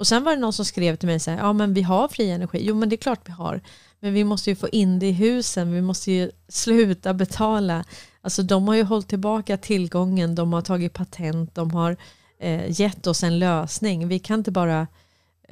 [0.01, 2.07] Och sen var det någon som skrev till mig så här, ja men vi har
[2.07, 2.59] fri energi.
[2.61, 3.61] Jo men det är klart vi har.
[3.99, 7.83] Men vi måste ju få in det i husen, vi måste ju sluta betala.
[8.21, 11.97] Alltså de har ju hållit tillbaka tillgången, de har tagit patent, de har
[12.39, 14.07] eh, gett oss en lösning.
[14.07, 14.87] Vi kan inte bara eh,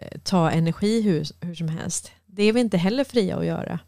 [0.01, 2.11] Eh, ta energi hur, hur som helst.
[2.25, 3.79] Det är vi inte heller fria att göra.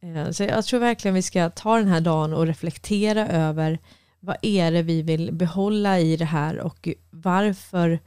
[0.00, 3.78] Eh, så jag tror verkligen vi ska ta den här dagen och reflektera över
[4.20, 7.98] vad är det vi vill behålla i det här och varför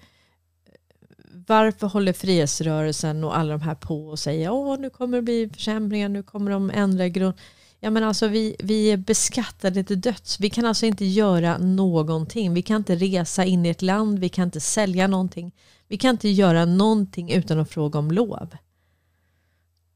[1.48, 5.50] varför håller frihetsrörelsen och alla de här på och säger åh nu kommer det bli
[5.54, 7.34] försämringar, nu kommer de ändra grund.
[7.80, 10.40] Ja men alltså vi, vi är beskattade till döds.
[10.40, 12.54] Vi kan alltså inte göra någonting.
[12.54, 15.52] Vi kan inte resa in i ett land, vi kan inte sälja någonting.
[15.88, 18.58] Vi kan inte göra någonting utan att fråga om lov.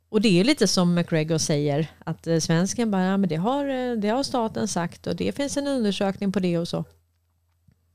[0.09, 3.65] Och det är lite som McGregor säger att eh, svensken bara, ja, men det har,
[3.65, 6.85] eh, det har staten sagt och det finns en undersökning på det och så.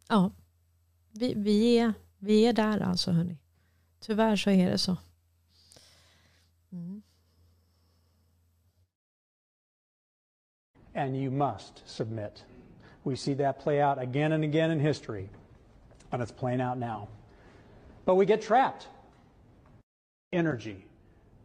[0.08, 0.30] Ja,
[1.12, 3.36] vi, vi, är, vi är där alltså hörni.
[4.00, 4.96] Tyvärr så är det så.
[6.72, 7.02] Mm.
[10.94, 12.44] And you must submit.
[13.02, 15.28] We see that play out again and again in history,
[16.10, 17.08] and it's playing out now.
[18.06, 18.88] But we get trapped.
[20.32, 20.86] Energy,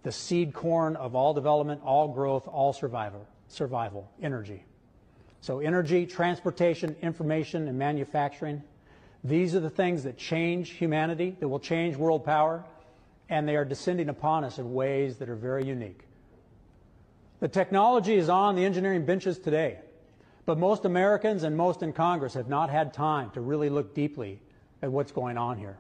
[0.04, 4.64] the seed corn of all development, all growth, all survival, survival, energy.
[5.42, 8.64] So energy, transportation, information, and manufacturing
[9.24, 12.64] these are the things that change humanity, that will change world power,
[13.30, 16.02] and they are descending upon us in ways that are very unique.
[17.40, 19.80] The technology is on the engineering benches today,
[20.46, 24.40] but most Americans and most in Congress have not had time to really look deeply
[24.82, 25.78] at what's going on here.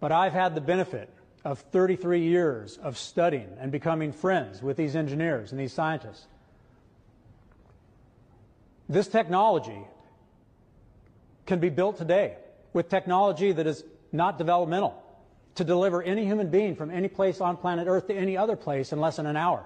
[0.00, 1.10] But I've had the benefit
[1.44, 6.26] of 33 years of studying and becoming friends with these engineers and these scientists.
[8.88, 9.86] This technology
[11.46, 12.36] can be built today
[12.72, 15.00] with technology that is not developmental
[15.54, 18.92] to deliver any human being from any place on planet Earth to any other place
[18.92, 19.64] in less than an hour.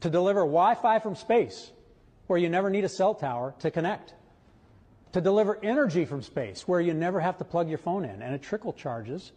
[0.00, 1.70] To deliver Wi-Fi from space
[2.26, 4.14] where you never need a cell tower to connect.
[5.16, 8.34] To deliver energy from space where you never have to plug your phone in and
[8.34, 9.32] it trickle charges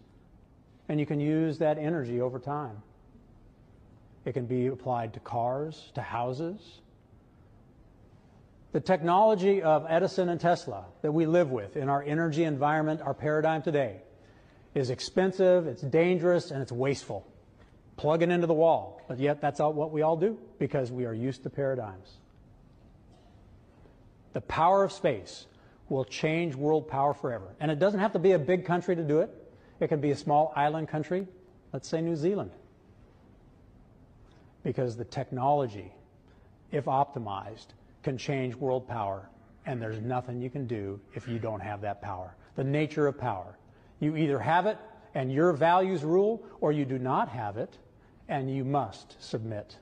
[0.90, 2.84] and you can use that energy over time.
[4.26, 6.82] It can be applied to cars, to houses,
[8.74, 13.14] the technology of Edison and Tesla that we live with in our energy environment, our
[13.14, 14.02] paradigm today,
[14.76, 17.26] is expensive, it's dangerous, and it's wasteful.
[17.96, 19.02] Plug it into the wall.
[19.08, 22.18] But yet, that's what we all do because we are used to paradigms.
[24.34, 25.46] The power of space
[25.90, 27.56] will change world power forever.
[27.60, 29.30] And it doesn't have to be a big country to do it,
[29.80, 31.28] it can be a small island country,
[31.74, 32.52] let's say New Zealand.
[34.64, 35.92] Because the technology,
[36.72, 37.68] if optimized,
[38.04, 39.30] can change world power,
[39.66, 42.36] and there's nothing you can do if you don't have that power.
[42.56, 43.58] The nature of power.
[44.00, 44.78] You either have it
[45.16, 47.78] and your values rule, or you do not have it
[48.28, 49.76] and you must submit.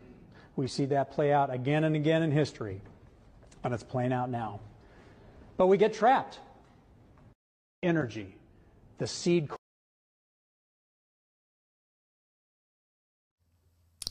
[0.55, 2.81] We see that play out again and again in history,
[3.63, 4.61] and it's playing out now.
[5.57, 6.39] But we get trapped.
[7.81, 8.25] Energy,
[8.97, 9.49] the seed.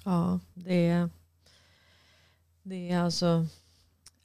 [0.05, 1.11] Ja, det är,
[2.63, 3.47] det är alltså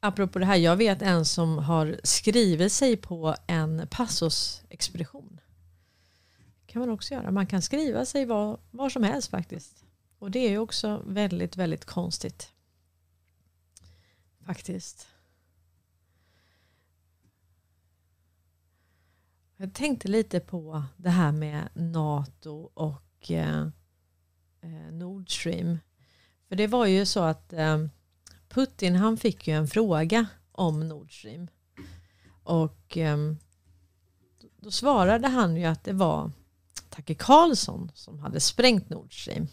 [0.03, 5.39] Apropå det här, jag vet en som har skrivit sig på en passosexpedition.
[6.65, 7.31] kan man också göra.
[7.31, 9.85] Man kan skriva sig var, var som helst faktiskt.
[10.19, 12.51] Och det är ju också väldigt, väldigt konstigt.
[14.45, 15.07] Faktiskt.
[19.61, 23.67] Jag tänkte lite på det här med NATO och eh,
[24.61, 25.79] eh, Nord Stream.
[26.47, 27.85] För det var ju så att eh,
[28.49, 31.47] Putin han fick ju en fråga om Nord Stream.
[32.43, 33.17] Och eh,
[34.57, 36.31] då svarade han ju att det var
[36.89, 39.47] Tacke Karlsson som hade sprängt Nord Stream.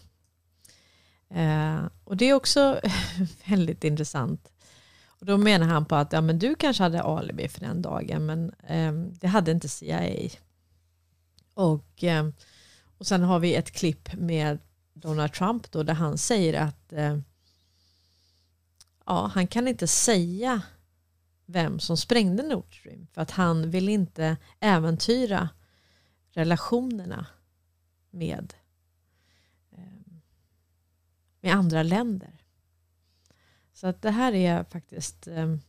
[1.29, 2.81] Eh, och det är också
[3.45, 4.51] väldigt intressant.
[5.19, 8.25] Och då menar han på att ja, men du kanske hade alibi för den dagen
[8.25, 10.29] men eh, det hade inte CIA.
[11.53, 12.29] Och, eh,
[12.97, 14.59] och sen har vi ett klipp med
[14.93, 17.19] Donald Trump då där han säger att eh,
[19.05, 20.61] ja, han kan inte säga
[21.45, 25.49] vem som sprängde Nord Stream för att han vill inte äventyra
[26.31, 27.25] relationerna
[28.09, 28.53] med,
[29.71, 30.21] ehm,
[31.41, 32.38] med andra länder.
[33.79, 35.27] Så att det här är faktiskt...
[35.27, 35.59] Ehm,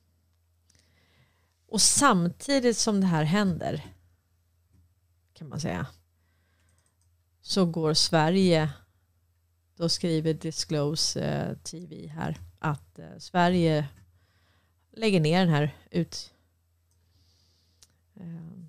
[1.67, 3.87] och samtidigt som det här händer,
[5.33, 5.87] kan man säga,
[7.41, 8.71] så går Sverige,
[9.77, 13.89] då skriver Disclose eh, TV här, att eh, Sverige
[14.93, 16.33] lägger ner den här ut...
[18.17, 18.69] Ehm,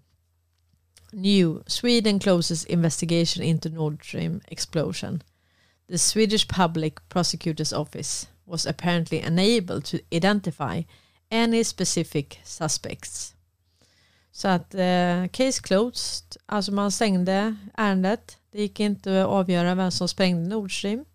[1.11, 5.23] New Sweden closes investigation into Nord Stream explosion.
[5.87, 10.83] The Swedish Public Prosecutor's Office was apparently unable to identify
[11.31, 13.35] any specific suspects.
[14.31, 18.37] Så att eh, case closed, alltså man stängde ärendet.
[18.51, 21.05] Det gick inte att avgöra vem som sprängde Nord Stream.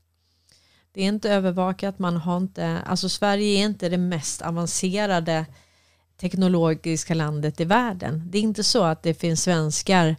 [0.92, 5.46] Det är inte övervakat, man har inte, alltså Sverige är inte det mest avancerade
[6.20, 8.22] teknologiska landet i världen.
[8.30, 10.16] Det är inte så att det finns svenskar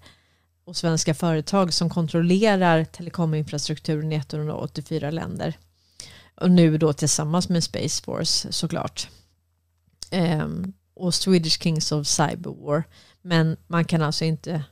[0.66, 5.58] och svenska företag som kontrollerar telekominfrastrukturen i 184 länder.
[6.42, 9.10] Och nu då tillsammans med Space Force såklart.
[10.12, 12.84] Um, och Swedish Kings of Cyber War.
[13.22, 14.64] Men man kan alltså inte,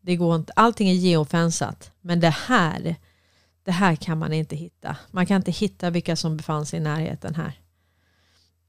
[0.00, 1.90] det går inte, allting är geofensat.
[2.00, 2.96] Men det här,
[3.62, 4.96] det här kan man inte hitta.
[5.10, 7.60] Man kan inte hitta vilka som befann sig i närheten här.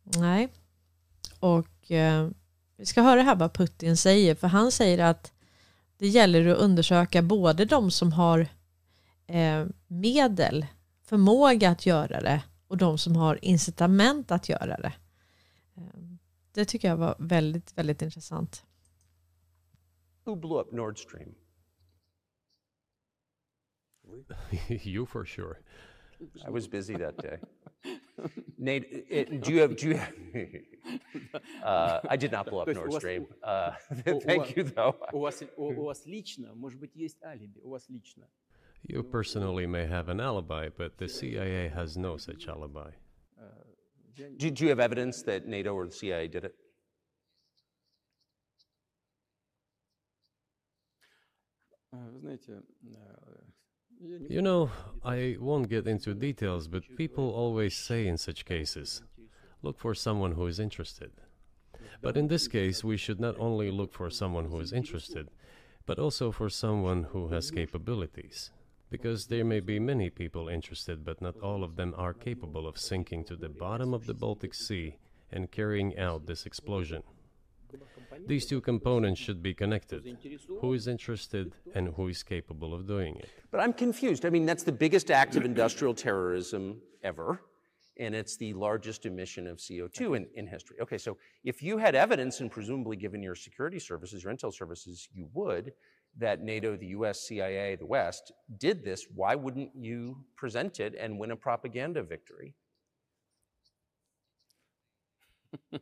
[0.04, 0.50] Nej.
[1.40, 2.30] Och eh,
[2.78, 4.36] vi ska höra här vad Putin säger.
[4.36, 5.32] För han säger att
[5.98, 8.48] det gäller att undersöka både de som har
[9.28, 10.66] eh, medel,
[11.05, 14.93] förmåga att göra det och de som har incitament att göra det.
[15.77, 16.01] Eh,
[16.53, 18.65] det tycker jag var väldigt, väldigt intressant.
[20.25, 21.35] Who blew up Nord Stream?
[24.69, 25.59] you for sure.
[26.47, 27.39] I was busy that day.
[28.59, 30.13] Nate, it, do you have, do you have,
[31.65, 33.27] uh, I did not blow up Nord Stream.
[33.43, 33.73] Uh,
[34.25, 34.95] thank you, though.
[35.13, 38.29] У вас, у, у вас лично, может быть, есть алиби, у вас лично.
[38.88, 42.92] You personally may have an alibi, but the CIA has no such alibi.
[44.16, 46.56] Do, do you have evidence that NATO or the CIA did it?
[54.30, 54.70] You know,
[55.04, 59.02] I won't get into details, but people always say in such cases,
[59.62, 61.12] look for someone who is interested.
[62.02, 65.30] But in this case, we should not only look for someone who is interested,
[65.86, 68.52] but also for someone who has capabilities.
[68.96, 72.78] Because there may be many people interested, but not all of them are capable of
[72.78, 74.96] sinking to the bottom of the Baltic Sea
[75.34, 77.04] and carrying out this explosion.
[78.26, 80.02] These two components should be connected.
[80.62, 83.28] Who is interested and who is capable of doing it?
[83.52, 84.26] But I'm confused.
[84.26, 87.42] I mean, that's the biggest act of industrial terrorism ever,
[88.00, 90.78] and it's the largest emission of CO2 in, in history.
[90.80, 95.10] Okay, so if you had evidence, and presumably given your security services, your intel services,
[95.14, 95.74] you would,
[96.18, 101.20] that NATO, the US, CIA, the West did this, why wouldn't you present it and
[101.20, 102.56] win a propaganda victory?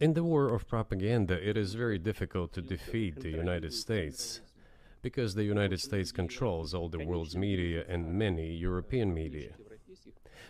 [0.00, 4.40] In the war of propaganda, it is very difficult to defeat the United States
[5.02, 9.52] because the United States controls all the world's media and many European media.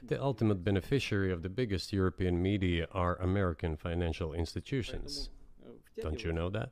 [0.03, 5.31] The ultimate beneficiary of the biggest European media are American financial institutions.
[6.01, 6.71] Don't you know that?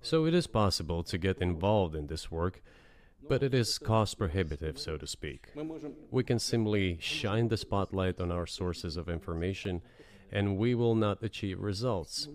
[0.00, 2.62] So it is possible to get involved in this work
[3.28, 5.48] but it is cost prohibitive, so to speak.
[6.10, 9.82] We can simply shine the spotlight on our sources of information,
[10.32, 12.28] and we will not achieve results.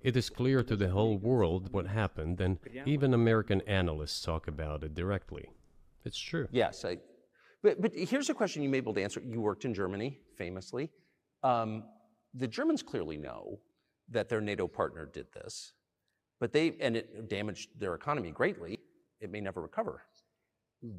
[0.00, 4.82] It is clear to the whole world what happened, and even American analysts talk about
[4.82, 5.50] it directly.
[6.04, 6.48] It's true.
[6.50, 6.98] Yes, I,
[7.62, 9.22] but, but here's a question you may be able to answer.
[9.24, 10.90] You worked in Germany, famously.
[11.44, 11.84] Um,
[12.34, 13.60] the Germans clearly know
[14.12, 15.72] that their NATO partner did this,
[16.40, 18.78] but they and it damaged their economy greatly
[19.22, 20.02] it may never recover.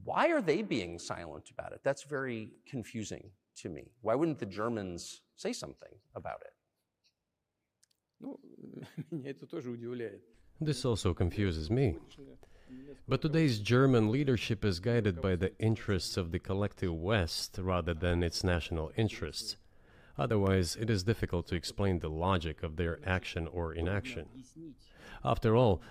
[0.05, 1.82] Why are they being silent about it?
[1.84, 3.91] That's very confusing to me.
[4.01, 6.53] Why wouldn't the Germans say something about it?
[10.61, 11.97] This also confuses me.
[13.07, 18.24] But today's German leadership is guided by the interests of the collective West rather than
[18.24, 19.57] its national interests.
[20.18, 24.28] Otherwise, it is difficult to explain the logic of their action or inaction.
[25.26, 25.82] After all,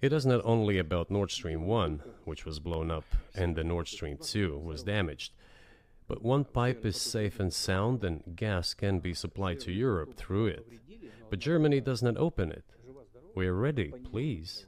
[0.00, 3.04] it is not only about Nord Stream 1, which was blown up,
[3.34, 5.32] and the Nord Stream 2 was damaged,
[6.06, 10.46] but one pipe is safe and sound and gas can be supplied to Europe through
[10.46, 10.66] it.
[11.30, 12.64] But Germany does not open it.
[13.34, 14.66] We are ready, please.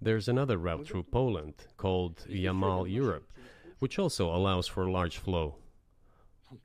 [0.00, 3.30] There's another route through Poland called Yamal Europe,
[3.78, 5.56] which also allows for large flow.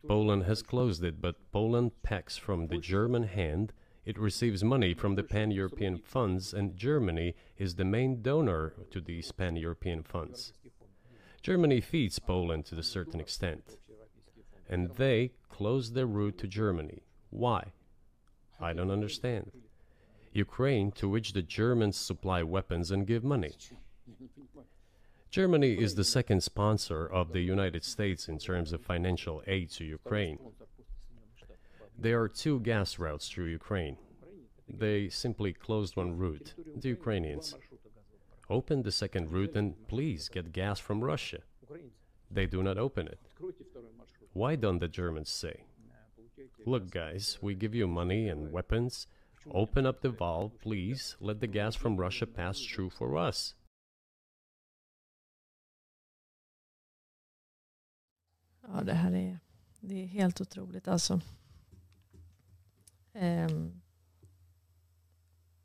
[0.07, 3.73] Poland has closed it, but Poland packs from the German hand
[4.03, 8.99] It receives money from the pan European funds, and Germany is the main donor to
[8.99, 10.53] these pan European funds.
[11.43, 13.77] Germany feeds Poland to a certain extent,
[14.67, 17.03] and they close their route to Germany.
[17.29, 17.73] Why?
[18.59, 19.51] I don't understand.
[20.33, 23.51] Ukraine, to which the Germans supply weapons and give money.
[25.31, 29.85] Germany is the second sponsor of the United States in terms of financial aid to
[29.85, 30.37] Ukraine.
[31.97, 33.95] There are two gas routes through Ukraine.
[34.67, 37.55] They simply closed one route, the Ukrainians.
[38.49, 41.39] Open the second route and please get gas from Russia.
[42.29, 43.19] They do not open it.
[44.33, 45.63] Why don't the Germans say,
[46.65, 49.07] Look, guys, we give you money and weapons.
[49.49, 51.15] Open up the valve, please.
[51.21, 53.53] Let the gas from Russia pass through for us.
[58.73, 59.39] Ja, det här är,
[59.79, 61.21] det är helt otroligt alltså.
[63.13, 63.81] Um,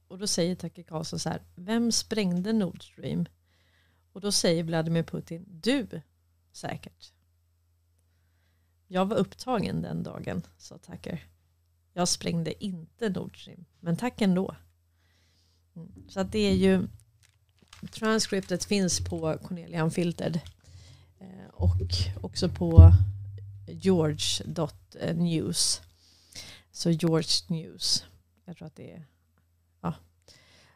[0.09, 3.27] och då säger Tucker Carlson så här, vem sprängde Nord Stream?
[4.13, 6.03] Och då säger Vladimir Putin, du
[6.53, 7.13] säkert.
[8.87, 11.27] Jag var upptagen den dagen, sa Tucker.
[11.93, 14.57] Jag sprängde inte Nord Stream, men tack ändå.
[15.77, 15.93] Mm.
[16.09, 16.89] Så att det är ju,
[17.91, 20.41] transcriptet finns på Cornelia Unfiltered
[21.57, 21.77] och
[22.21, 22.93] också på
[23.67, 25.83] george.news.
[26.73, 28.05] Så George News.
[28.45, 29.07] Jag tror att det är...
[29.81, 29.95] Ja.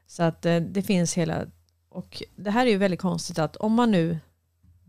[0.06, 1.46] Så att eh, det finns hela...
[1.88, 4.18] Och det här är ju väldigt konstigt att om man nu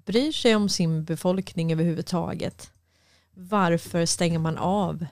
[0.05, 2.71] bryr sig om sin befolkning överhuvudtaget.
[3.33, 5.05] Varför stänger man av?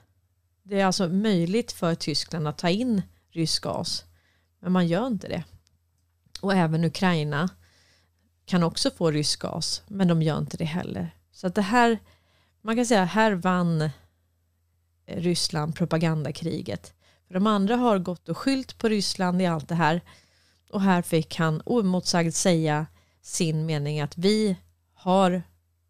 [0.62, 4.04] Det är alltså möjligt för Tyskland att ta in rysk gas.
[4.60, 5.44] Men man gör inte det.
[6.40, 7.48] Och även Ukraina
[8.50, 9.82] kan också få rysk gas.
[9.88, 11.14] Men de gör inte det heller.
[11.32, 11.98] Så att det här,
[12.62, 13.90] man kan säga här vann eh,
[15.06, 16.94] Ryssland propagandakriget.
[17.26, 20.00] För de andra har gått och skylt på Ryssland i allt det här.
[20.70, 22.86] Och här fick han oemotsagd säga
[23.22, 24.56] sin mening att vi
[24.94, 25.42] har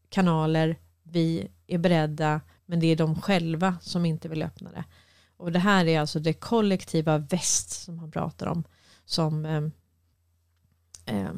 [0.08, 4.84] kanaler, vi är beredda, men det är de själva som inte vill öppna det.
[5.36, 8.64] Och det här är alltså det kollektiva väst som han pratar om,
[9.04, 9.62] som, eh,
[11.16, 11.32] eh,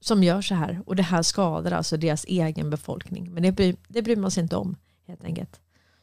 [0.00, 0.82] som gör så här.
[0.86, 3.32] Och det här skadar alltså deras egen befolkning.
[3.32, 4.76] Men det bryr, det bryr man sig inte om
[5.06, 5.60] helt enkelt.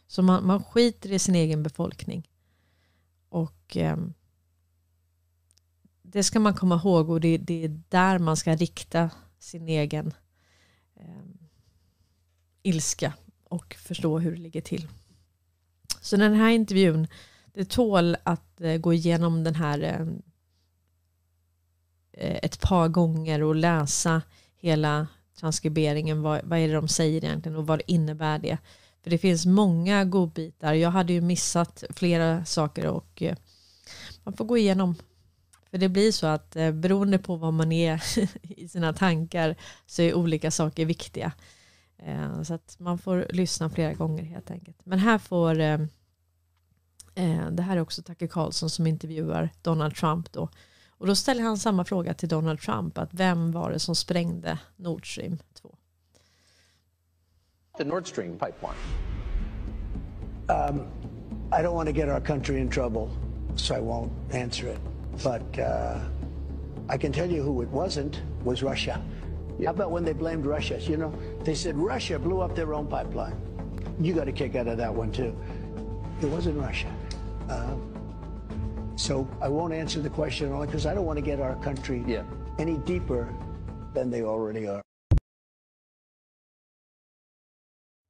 [0.08, 2.30] Så man, man skiter i sin egen befolkning.
[3.30, 3.98] Och eh,
[6.02, 10.14] det ska man komma ihåg och det, det, är där man ska rikta sin egen
[10.96, 11.26] eh,
[12.64, 14.88] ilska och förstå hur det ligger till.
[16.02, 17.08] Så den här intervjun,
[17.54, 20.08] det tål att eh, gå igenom den här eh,
[22.18, 24.22] Eh, ett par gånger och läsa
[24.58, 25.08] hela
[25.40, 26.22] transkriberingen.
[26.22, 28.58] Vad, vad är det de säger egentligen och vad innebär det?
[29.04, 30.74] För det finns många godbitar.
[30.74, 33.36] Jag hade ju missat flera saker och eh,
[34.24, 34.96] man får gå igenom.
[35.72, 38.04] För det blir så att eh, beroende på vad man är
[38.42, 39.56] i sina tankar
[39.86, 41.32] så är olika saker viktiga.
[42.44, 44.78] Så att man får lyssna flera gånger helt enkelt.
[44.84, 45.56] Men här får
[47.52, 50.50] det här är också Tucker Carlson som intervjuar Donald Trump då.
[50.98, 52.98] Och då ställer han samma fråga till Donald Trump.
[52.98, 55.76] att Vem var det som sprängde Nord Stream 2?
[57.78, 58.76] the Nord Stream pipeline?
[60.50, 60.88] Um,
[61.52, 63.10] I don't want to get our country in trouble,
[63.56, 64.80] so I won't answer it.
[65.24, 66.00] But uh,
[66.90, 69.02] I can tell you who it wasn't was Russia.
[69.64, 70.80] How about when they blamed Russia?
[70.80, 73.36] You know, they said Russia blew up their own pipeline.
[74.00, 75.36] You got a kick out of that one too.
[76.22, 76.94] It wasn't Russia.
[77.50, 77.76] Uh,
[78.96, 82.04] so I won't answer the question only because I don't want to get our country
[82.08, 82.24] yeah.
[82.60, 83.28] any deeper
[83.94, 84.82] than they already are.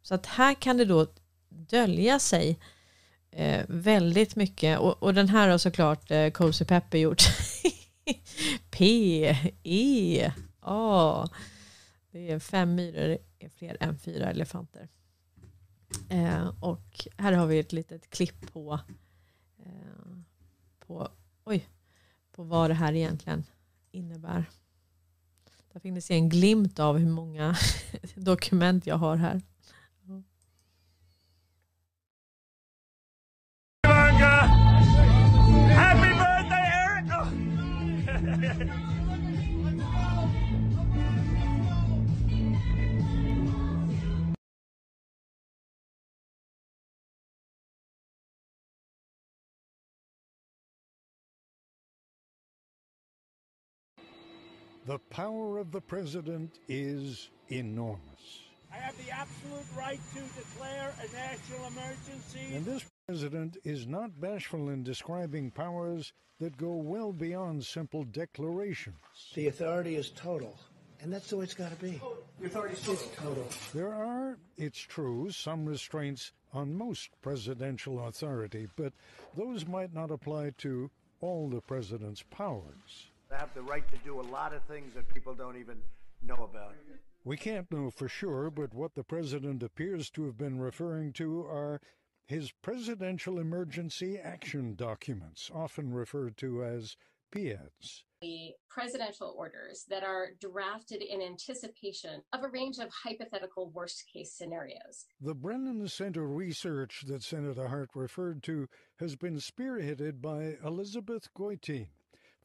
[0.01, 1.07] Så att här kan det då
[1.49, 2.59] dölja sig
[3.31, 4.79] eh, väldigt mycket.
[4.79, 7.23] Och, och, den här har såklart eh, Cozy Pepper gjort.
[8.71, 11.29] P, E, A.
[12.11, 14.89] Det är fem myror är fler än fyra elefanter.
[16.09, 18.79] Eh, och här har vi ett litet klipp på,
[19.65, 20.12] eh,
[20.87, 21.07] på,
[21.43, 21.69] oj,
[22.31, 23.43] på vad det här egentligen
[23.91, 24.45] innebär.
[25.73, 27.55] Där fick ni se en glimt av hur många
[28.15, 29.41] dokument jag har här.
[54.85, 58.43] The power of the president is enormous.
[58.69, 62.55] I have the absolute right to declare a national emergency.
[62.55, 66.11] And this president is not bashful in describing powers
[66.41, 68.97] that go well beyond simple declarations.
[69.35, 70.59] The authority is total.
[70.99, 72.01] And that's the way it's got to be.
[72.41, 73.47] The authority is total.
[73.73, 78.91] There are, it's true, some restraints on most presidential authority, but
[79.37, 83.12] those might not apply to all the president's powers.
[83.33, 85.77] I have the right to do a lot of things that people don't even
[86.21, 86.75] know about.
[87.23, 91.41] We can't know for sure, but what the president appears to have been referring to
[91.41, 91.81] are
[92.25, 96.95] his Presidential Emergency Action Documents, often referred to as
[97.33, 98.03] PEDs.
[98.21, 104.31] The presidential orders that are drafted in anticipation of a range of hypothetical worst case
[104.31, 105.07] scenarios.
[105.19, 108.69] The Brennan Center research that Senator Hart referred to
[108.99, 111.87] has been spearheaded by Elizabeth Goitein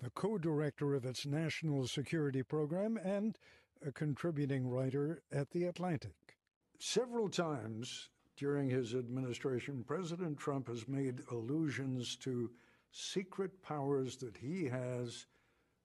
[0.00, 3.38] the co-director of its national security program and
[3.86, 6.36] a contributing writer at The Atlantic.
[6.78, 12.50] Several times during his administration, President Trump has made allusions to
[12.92, 15.26] secret powers that he has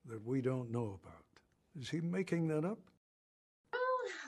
[0.06, 1.26] that we don't know about.
[1.80, 2.80] Is he making that up?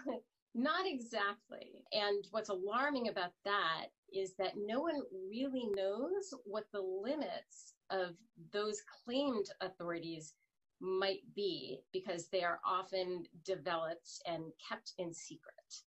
[0.05, 0.23] Well,
[0.55, 1.83] not exactly.
[1.91, 8.15] And what's alarming about that is that no one really knows what the limits of
[8.53, 10.33] those claimed authorities
[10.79, 15.83] might be because they are often developed and kept in secret.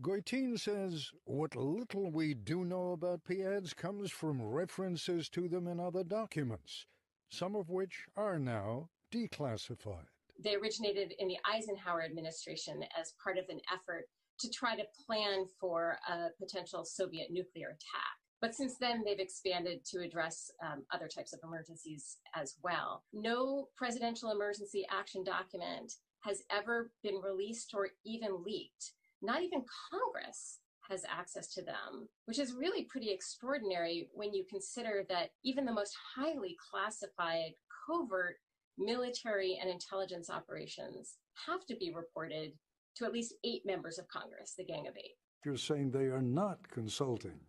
[0.00, 5.78] Goitein says what little we do know about PIADs comes from references to them in
[5.80, 6.86] other documents,
[7.30, 10.11] some of which are now declassified.
[10.42, 14.06] They originated in the Eisenhower administration as part of an effort
[14.40, 18.16] to try to plan for a potential Soviet nuclear attack.
[18.40, 23.04] But since then, they've expanded to address um, other types of emergencies as well.
[23.12, 25.92] No presidential emergency action document
[26.24, 28.92] has ever been released or even leaked.
[29.22, 30.58] Not even Congress
[30.90, 35.72] has access to them, which is really pretty extraordinary when you consider that even the
[35.72, 37.52] most highly classified
[37.86, 38.38] covert
[38.78, 41.16] military and intelligence operations
[41.46, 42.52] have to be reported
[42.96, 45.16] to at least eight members of Congress, the Gang of Eight.
[45.44, 47.40] You're saying they are not consulting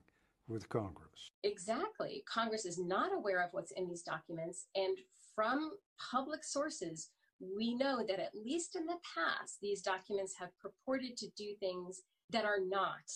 [0.47, 1.31] with Congress.
[1.43, 2.23] Exactly.
[2.27, 4.67] Congress is not aware of what's in these documents.
[4.75, 4.97] And
[5.35, 5.71] from
[6.11, 7.09] public sources,
[7.39, 12.01] we know that at least in the past, these documents have purported to do things
[12.29, 13.09] that are not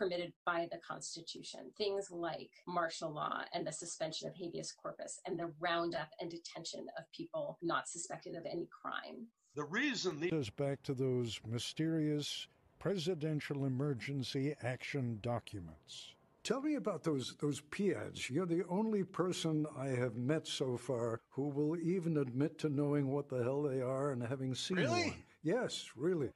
[0.00, 1.70] permitted by the Constitution.
[1.76, 6.86] Things like martial law and the suspension of habeas corpus and the roundup and detention
[6.98, 9.26] of people not suspected of any crime.
[9.54, 12.48] The reason goes back to those mysterious
[12.78, 16.14] presidential emergency action documents.
[16.44, 18.30] Tell me about those those PIADs.
[18.30, 23.08] You're the only person I have met so far who will even admit to knowing
[23.08, 25.08] what the hell they are and having seen really?
[25.08, 25.14] one.
[25.42, 26.30] Yes, really.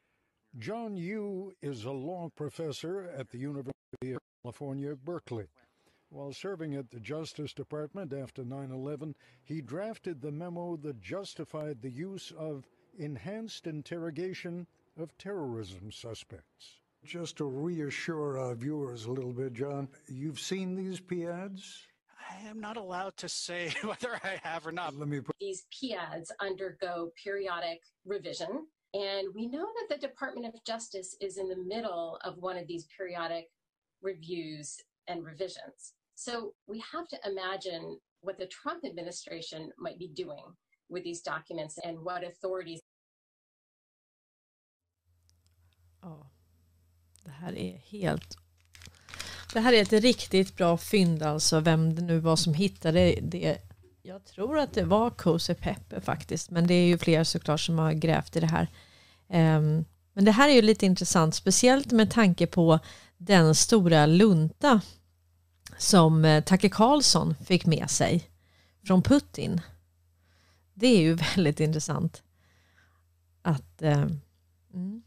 [0.59, 5.47] John Yu is a law professor at the University of California, Berkeley.
[6.11, 11.83] While serving at the Justice Department after 9 11, he drafted the memo that justified
[11.83, 16.79] the use of enhanced interrogation of terrorism suspects.
[17.05, 21.83] Just to reassure our viewers a little bit, John, you've seen these PIADs?
[22.31, 24.97] I am not allowed to say whether I have or not.
[24.97, 28.69] Let me put these PIADs undergo periodic revision.
[28.95, 32.69] And we know that the Department of Justice is in the middle of one of
[32.69, 33.51] these periodic
[34.01, 34.77] reviews
[35.09, 35.95] and revisions.
[36.15, 40.45] So we have to imagine what the Trump administration might be doing
[40.89, 42.81] with these documents and what authorities.
[46.03, 46.31] Ja,
[47.25, 48.37] det här är helt...
[49.53, 53.59] Det här är ett riktigt bra fynd alltså, vem det nu var som hittade det.
[54.07, 57.79] Jag tror att det var Kose Pepper faktiskt, men det är ju fler såklart som
[57.79, 58.69] har grävt i det här.
[59.29, 62.79] Um, men det här är ju lite intressant, speciellt med tanke på
[63.17, 64.81] den stora lunta
[65.79, 68.31] som eh, Tacke Karlsson fick med sig
[68.87, 69.61] från Putin.
[70.75, 72.23] Det är ju väldigt intressant.
[73.43, 73.83] Att...
[73.83, 74.07] Eh,
[74.75, 75.03] mm.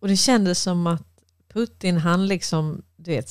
[0.00, 3.30] Och det kändes som att Putin han liksom du vet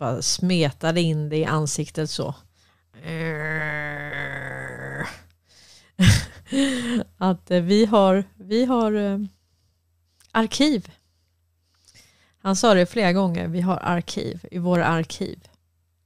[0.00, 2.28] bara smetade in det i ansiktet så.
[7.16, 9.18] att eh, vi har, vi har eh,
[10.32, 10.92] arkiv.
[12.38, 15.48] Han sa det flera gånger, vi har arkiv i våra arkiv.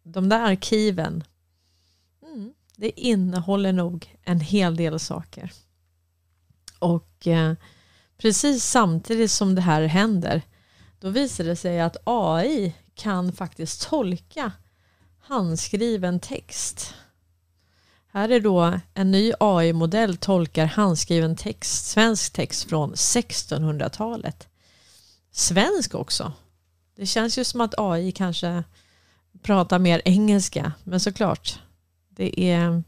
[0.02, 1.24] De där arkiven,
[2.22, 5.52] mm, det innehåller nog en hel del saker.
[6.78, 7.54] Och eh,
[8.18, 10.42] precis samtidigt som det här händer,
[11.00, 14.52] då visar det sig att AI kan faktiskt tolka
[15.20, 16.94] handskriven text.
[18.12, 24.48] Här är då en ny AI-modell tolkar handskriven text, svensk text från 1600-talet.
[25.32, 26.32] Svensk också.
[26.96, 28.64] Det känns ju som att AI kanske
[29.42, 31.58] pratar mer engelska, men såklart.
[32.08, 32.82] Det är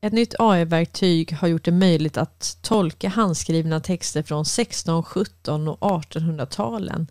[0.00, 5.78] ett nytt AI-verktyg har gjort det möjligt att tolka handskrivna texter från 16, 17 och
[5.80, 7.06] 1800-talen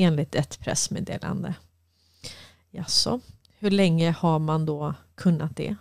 [0.00, 1.54] enligt ett pressmeddelande.
[2.70, 3.20] Jaså,
[3.58, 5.76] hur länge har man då kunnat det?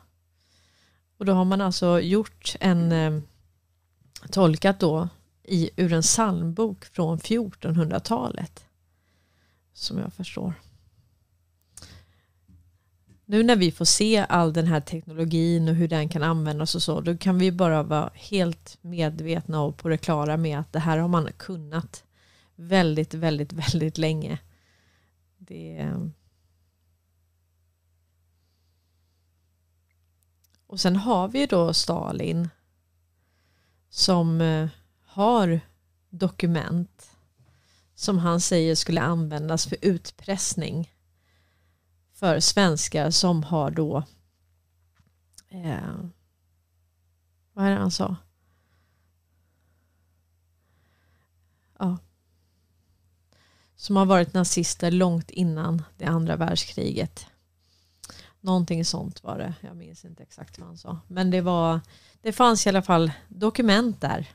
[1.18, 3.20] Och då har man alltså gjort en eh,
[4.32, 5.10] tolkat då
[5.44, 8.66] i, ur en psalmbok från 1400-talet.
[9.74, 10.54] Som jag förstår.
[13.26, 16.84] Nu när vi får se all den här teknologin och hur den kan användas och
[16.84, 20.80] så, då kan vi bara vara helt medvetna och på det klara med att det
[20.80, 22.04] här har man kunnat
[22.60, 24.40] väldigt, väldigt, väldigt länge.
[25.38, 26.06] Det eh,
[30.68, 32.50] Och sen har vi då Stalin
[33.90, 34.70] som eh,
[35.06, 35.62] har
[36.10, 37.12] dokument
[37.96, 40.94] som han säger skulle användas för utpressning
[42.14, 44.04] för svenskar som har då
[45.50, 46.00] eh,
[47.54, 48.16] vad är det han sa?
[51.80, 51.98] Ja.
[53.80, 57.26] Som har varit nazister långt innan det andra världskriget.
[58.42, 59.54] Någonting sånt var det.
[59.62, 61.00] Jag minns inte exakt vad han sa.
[61.08, 61.80] Men det, var,
[62.22, 64.28] det fanns i alla fall dokument där.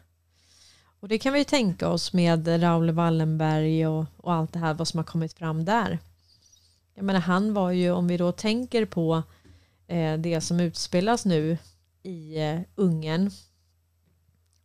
[1.00, 4.88] Och det kan vi tänka oss med Raoul Wallenberg och, och allt det här vad
[4.88, 5.98] som har kommit fram där.
[6.94, 9.22] Jag menar han var ju, om vi då tänker på
[9.86, 11.58] eh, det som utspelas nu
[12.02, 13.30] i eh, Ungern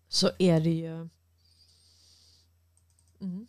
[0.09, 1.09] så är det ju
[3.21, 3.47] mm.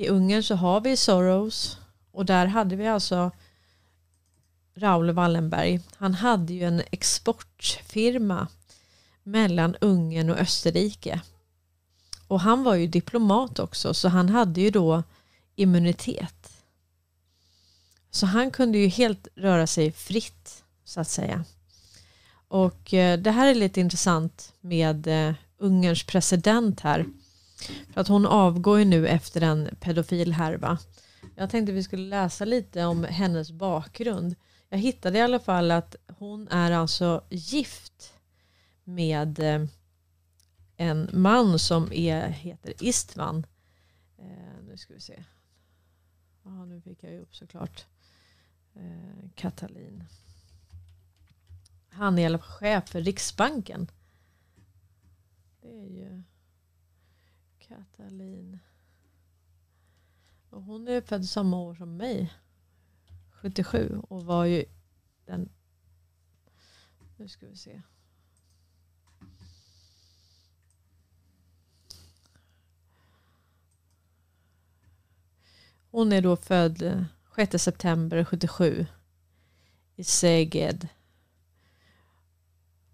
[0.00, 1.78] I Ungern så har vi Soros
[2.10, 3.30] och där hade vi alltså
[4.74, 5.80] Raoul Wallenberg.
[5.96, 8.46] Han hade ju en exportfirma
[9.22, 11.20] mellan Ungern och Österrike.
[12.26, 15.02] Och han var ju diplomat också så han hade ju då
[15.56, 16.52] immunitet.
[18.10, 21.44] Så han kunde ju helt röra sig fritt så att säga.
[22.48, 27.06] Och eh, det här är lite intressant med eh, Ungerns president här.
[27.92, 30.78] För att hon avgår ju nu efter en pedofil härva.
[31.34, 34.34] Jag tänkte vi skulle läsa lite om hennes bakgrund.
[34.68, 38.14] Jag hittade i alla fall att hon är alltså gift
[38.84, 39.66] med eh,
[40.76, 43.46] en man som är, heter Istvan.
[44.18, 45.24] Eh, nu ska vi se.
[46.44, 47.86] Ja, nu fick jag ju upp såklart.
[48.74, 50.04] Eh, Katalin.
[51.88, 53.90] Han är i alla fall chef för Riksbanken.
[55.60, 56.22] Det är ju
[57.70, 58.58] Katalin.
[60.50, 62.32] Och hon är född samma år som mig.
[63.30, 64.64] 77 och var ju
[65.24, 65.48] den...
[67.16, 67.82] Nu ska vi se.
[75.90, 77.04] Hon är då född
[77.36, 78.86] 6 september 77
[79.96, 80.88] i Szeged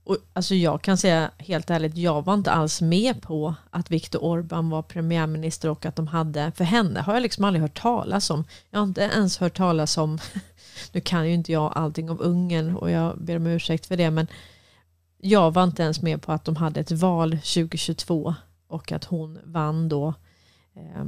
[0.06, 4.18] och, alltså jag kan säga helt ärligt, jag var inte alls med på att Viktor
[4.18, 8.30] Orbán var premiärminister och att de hade, för henne har jag liksom aldrig hört talas
[8.30, 8.44] om.
[8.70, 10.18] Jag har inte ens hört talas om,
[10.92, 14.10] nu kan ju inte jag allting om Ungern och jag ber om ursäkt för det,
[14.10, 14.26] men
[15.18, 18.34] jag var inte ens med på att de hade ett val 2022
[18.66, 20.14] och att hon vann då
[20.74, 21.04] eh,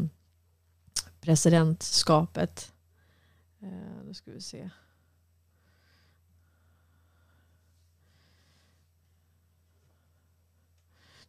[1.20, 2.72] presidentskapet.
[3.62, 4.70] Eh, då ska vi se.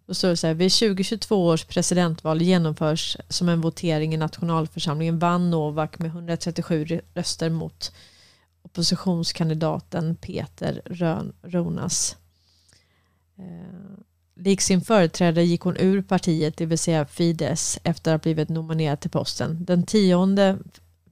[0.10, 5.20] Då står det så här, vid 2022 års presidentval genomförs som en votering i nationalförsamlingen
[5.20, 7.92] vann Novak med 137 röster mot
[8.62, 12.18] oppositionskandidaten Peter Rön, Ronas.
[13.38, 14.00] Eh,
[14.36, 18.50] lik sin företrädare gick hon ur partiet, det vill säga Fides, efter att ha blivit
[18.50, 19.66] nominerad till posten.
[19.66, 20.58] Den 10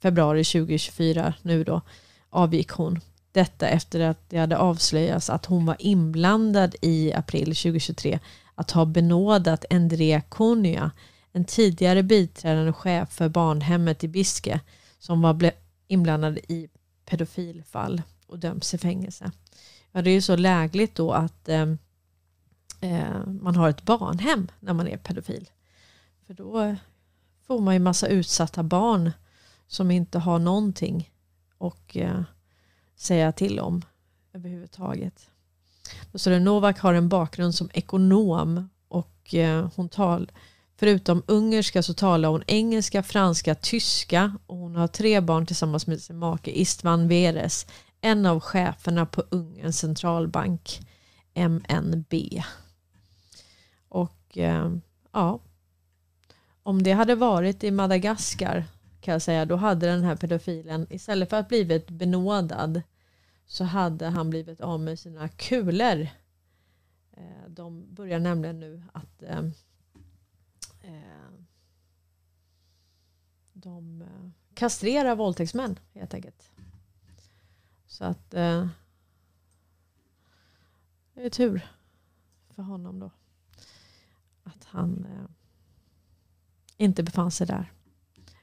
[0.02, 1.82] februari 2024, nu då,
[2.30, 3.00] avgick hon.
[3.32, 8.20] Detta efter att det hade avslöjats att hon var inblandad i april 2023
[8.58, 10.91] att ha benådat Endre Konya,
[11.32, 14.60] en tidigare biträdande chef för barnhemmet i Biske,
[14.99, 15.51] som var
[15.88, 16.70] inblandad i
[17.05, 19.32] pedofilfall och döms i fängelse.
[19.91, 21.74] Ja, det är ju så lägligt då att eh,
[22.82, 25.49] eh, man har ett barnhem när man är pedofil.
[26.28, 26.76] För då
[27.47, 29.12] får man ju massa utsatta barn
[29.68, 31.12] som inte har någonting
[31.58, 32.22] att eh,
[32.95, 33.82] säga till om
[34.34, 35.30] överhuvudtaget.
[36.12, 40.32] Då står det Novak har en bakgrund som ekonom och eh, hon tal,
[40.80, 46.02] förutom ungerska så talar hon engelska, franska, tyska och hon har tre barn tillsammans med
[46.02, 47.68] sin make Istvan Veres,
[48.02, 50.80] en av cheferna på Ungerns centralbank
[51.34, 52.14] MNB.
[53.90, 54.72] Och eh,
[55.12, 55.40] ja,
[56.64, 58.66] om det hade varit i Madagaskar
[59.02, 62.82] kan jag säga, då hade den här pedofilen istället för att blivit benådad
[63.48, 66.08] så hade han blivit av med sina kulor.
[67.12, 69.39] Eh, de börjar nämligen nu att eh,
[70.82, 71.32] eh
[73.54, 76.52] de eh, kastrerar våldtäktsmän helt enkelt.
[77.86, 78.70] Så att det
[81.16, 81.68] är tur
[82.50, 83.12] för honom då.
[84.43, 85.08] Att han
[86.78, 87.72] inte befann sig där.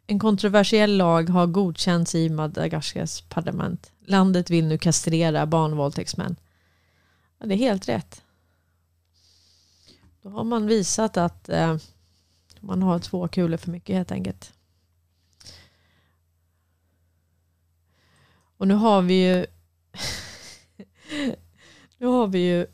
[0.07, 3.93] En kontroversiell lag har godkänts i Madagaskars parlament.
[4.07, 6.37] Landet vill nu kastrera barnvåldtäktsmän.
[7.39, 8.23] Ja, det är helt rätt.
[10.23, 11.77] Då har man visat att eh,
[12.61, 14.53] man har två kulor för mycket helt enkelt.
[18.57, 19.47] Och nu har vi ju
[21.99, 22.67] nu har vi ju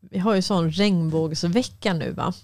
[0.00, 2.34] vi har ju sån regnbågsvecka nu va.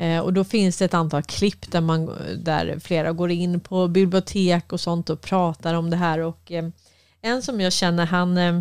[0.00, 2.06] Eh, och då finns det ett antal klipp där, man,
[2.38, 6.18] där flera går in på bibliotek och sånt och pratar om det här.
[6.18, 6.68] Och eh,
[7.20, 8.38] en som jag känner, han...
[8.38, 8.58] Eh,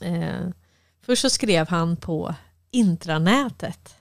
[0.00, 0.48] eh,
[1.02, 2.34] först så skrev han på
[2.70, 3.94] intranätet.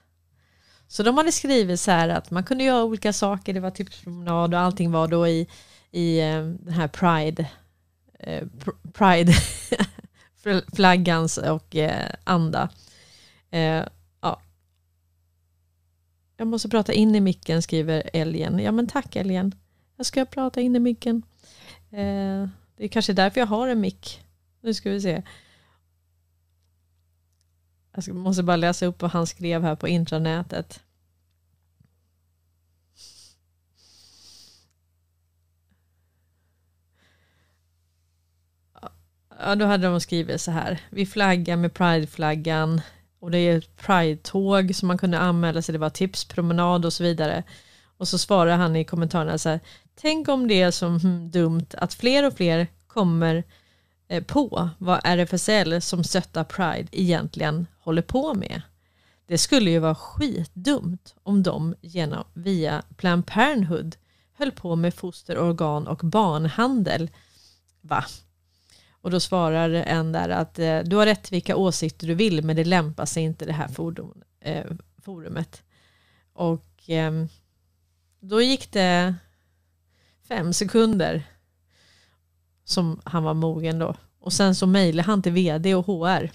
[0.88, 4.54] Så de hade skrivit så här att man kunde göra olika saker, det var tipspromenad
[4.54, 5.48] och allting var då i,
[5.92, 7.50] i den här Pride,
[8.20, 8.44] eh,
[8.94, 9.34] Pride
[10.76, 11.76] flaggans och
[12.24, 12.70] anda.
[16.44, 18.60] Jag måste prata in i micken, skriver älgen.
[18.60, 19.56] Ja men tack älgen.
[19.98, 21.24] Jag ska prata in i micken.
[21.90, 24.26] Eh, det är kanske därför jag har en mick.
[24.62, 25.24] Nu ska vi se.
[27.96, 30.84] Jag måste bara läsa upp vad han skrev här på intranätet.
[39.40, 40.82] Ja, då hade de skrivit så här.
[40.90, 42.82] Vi flaggar med prideflaggan
[43.24, 47.04] och det är ett Pride-tåg som man kunde anmäla sig, det var tipspromenad och så
[47.04, 47.44] vidare.
[47.98, 49.60] Och så svarar han i kommentarerna så här,
[49.96, 53.44] tänk om det är så hmm, dumt att fler och fler kommer
[54.08, 58.62] eh, på vad RFSL som stöttar Pride egentligen håller på med.
[59.28, 63.96] Det skulle ju vara skitdumt om de genom, via Planned Parenthood
[64.38, 67.10] höll på med fosterorgan och barnhandel.
[67.82, 68.06] Va?
[69.04, 72.56] Och då svarar en där att eh, du har rätt vilka åsikter du vill men
[72.56, 74.66] det lämpar sig inte det här fordon, eh,
[75.02, 75.64] forumet.
[76.34, 77.26] Och eh,
[78.20, 79.16] då gick det
[80.28, 81.24] fem sekunder
[82.64, 83.96] som han var mogen då.
[84.20, 86.32] Och sen så mejlade han till vd och HR.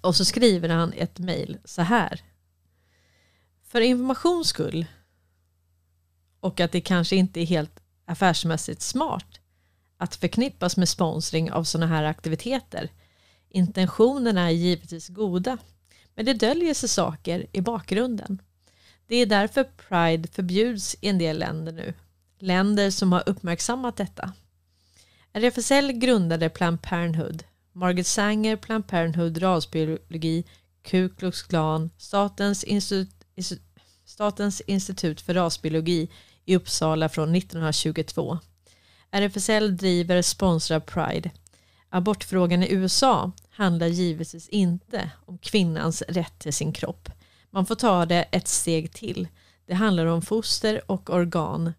[0.00, 2.20] Och så skriver han ett mejl så här.
[3.62, 4.86] För informations skull
[6.40, 9.39] och att det kanske inte är helt affärsmässigt smart
[10.00, 12.90] att förknippas med sponsring av sådana här aktiviteter.
[13.48, 15.58] Intentionerna är givetvis goda,
[16.14, 18.42] men det döljer sig saker i bakgrunden.
[19.06, 21.94] Det är därför Pride förbjuds i en del länder nu.
[22.38, 24.32] Länder som har uppmärksammat detta.
[25.32, 27.44] RFSL grundade Planned Parenthood.
[27.72, 30.44] Margaret Sanger, Planned Parenthood, rasbiologi,
[30.82, 33.12] Ku Klux Klan, Statens, institu
[34.04, 36.08] Statens institut för rasbiologi
[36.44, 38.38] i Uppsala från 1922.
[39.12, 41.30] RFSL driver sponsrar Pride.
[41.88, 47.08] Abortfrågan i USA handlar givetvis inte om kvinnans rätt till sin kropp.
[47.50, 49.28] Man får ta det ett steg till.
[49.66, 51.72] Det handlar om foster och organ,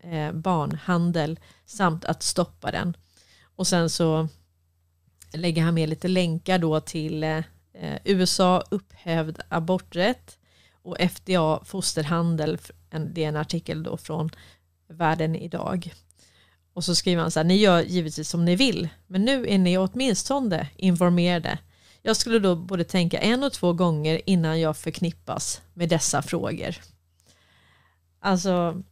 [0.00, 2.96] eh, barnhandel samt att stoppa den.
[3.56, 4.28] Och sen så
[5.32, 7.42] lägger han med lite länkar då till eh,
[8.04, 10.38] USA upphävd aborträtt
[10.72, 12.58] och FDA fosterhandel.
[12.90, 14.30] Det är en artikel då från
[14.88, 15.92] Världen idag.
[16.78, 19.58] Och så skriver han så här, ni gör givetvis som ni vill, men nu är
[19.58, 21.58] ni åtminstone informerade.
[22.02, 26.76] Jag skulle då både tänka en och två gånger innan jag förknippas med dessa frågor.
[28.20, 28.82] Alltså,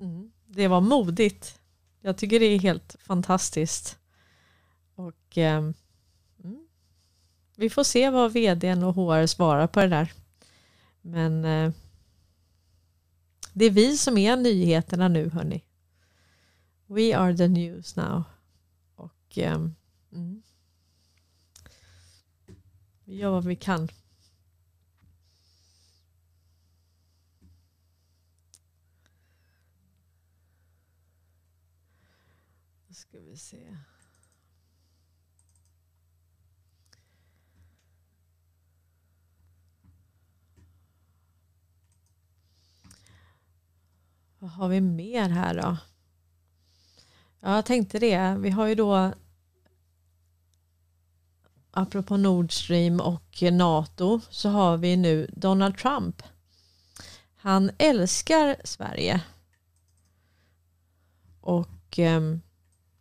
[0.00, 1.60] mm, det var modigt.
[2.00, 3.98] Jag tycker det är helt fantastiskt.
[4.94, 5.70] Och eh,
[7.56, 10.12] vi får se vad vdn och HR svarar på det där.
[11.02, 11.72] Men eh,
[13.52, 15.64] det är vi som är nyheterna nu hörni.
[16.92, 18.24] We are the news now.
[18.96, 19.76] Och um,
[20.12, 20.42] mm.
[23.04, 23.88] vi gör vad vi kan.
[32.88, 33.76] Då ska vi se.
[44.38, 45.78] Vad har vi mer här då?
[47.44, 48.36] Ja, jag tänkte det.
[48.38, 49.12] Vi har ju då
[51.70, 56.22] apropå Nord Stream och NATO så har vi nu Donald Trump.
[57.36, 59.20] Han älskar Sverige.
[61.40, 62.40] Och ehm,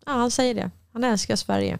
[0.05, 0.71] ja, han säger det.
[0.93, 1.79] Han älskar Sverige.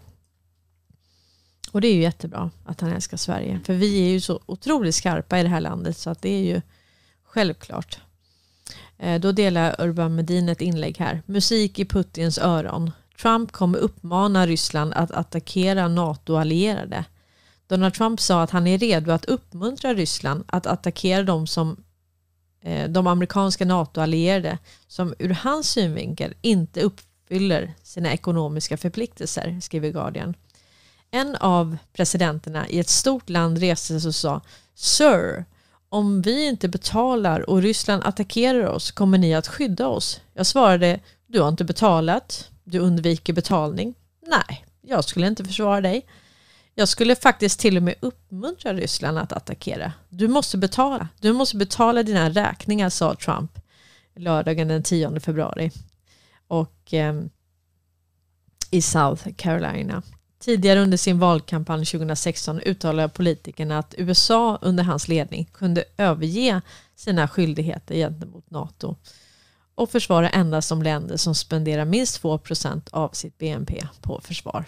[1.72, 3.60] Och det är ju jättebra att han älskar Sverige.
[3.64, 6.44] För vi är ju så otroligt skarpa i det här landet så att det är
[6.44, 6.62] ju
[7.22, 8.00] självklart.
[9.02, 11.22] Eh, då delar Urban Medin ett inlägg här.
[11.26, 12.90] Musik i Putins öron.
[13.22, 17.04] Trump kommer uppmana Ryssland att attackera NATO-allierade.
[17.66, 21.84] Donald Trump sa att han är redo att uppmuntra Ryssland att attackera de, som,
[22.60, 30.34] eh, de amerikanska NATO-allierade som ur hans synvinkel inte uppfyller sina ekonomiska förpliktelser, skriver Guardian.
[31.10, 34.40] En av presidenterna i ett stort land reste sig och sa
[34.74, 35.44] Sir,
[35.92, 40.20] om vi inte betalar och Ryssland attackerar oss kommer ni att skydda oss?
[40.34, 43.94] Jag svarade, du har inte betalat, du undviker betalning.
[44.26, 46.06] Nej, jag skulle inte försvara dig.
[46.74, 49.92] Jag skulle faktiskt till och med uppmuntra Ryssland att attackera.
[50.08, 51.08] Du måste betala.
[51.20, 53.58] Du måste betala dina räkningar, sa Trump
[54.16, 55.70] lördagen den 10 februari.
[56.48, 57.14] Och eh,
[58.70, 60.02] i South Carolina.
[60.42, 66.60] Tidigare under sin valkampanj 2016 uttalade politikerna att USA under hans ledning kunde överge
[66.94, 68.96] sina skyldigheter gentemot NATO
[69.74, 74.64] och försvara endast de länder som spenderar minst 2% av sitt BNP på försvar.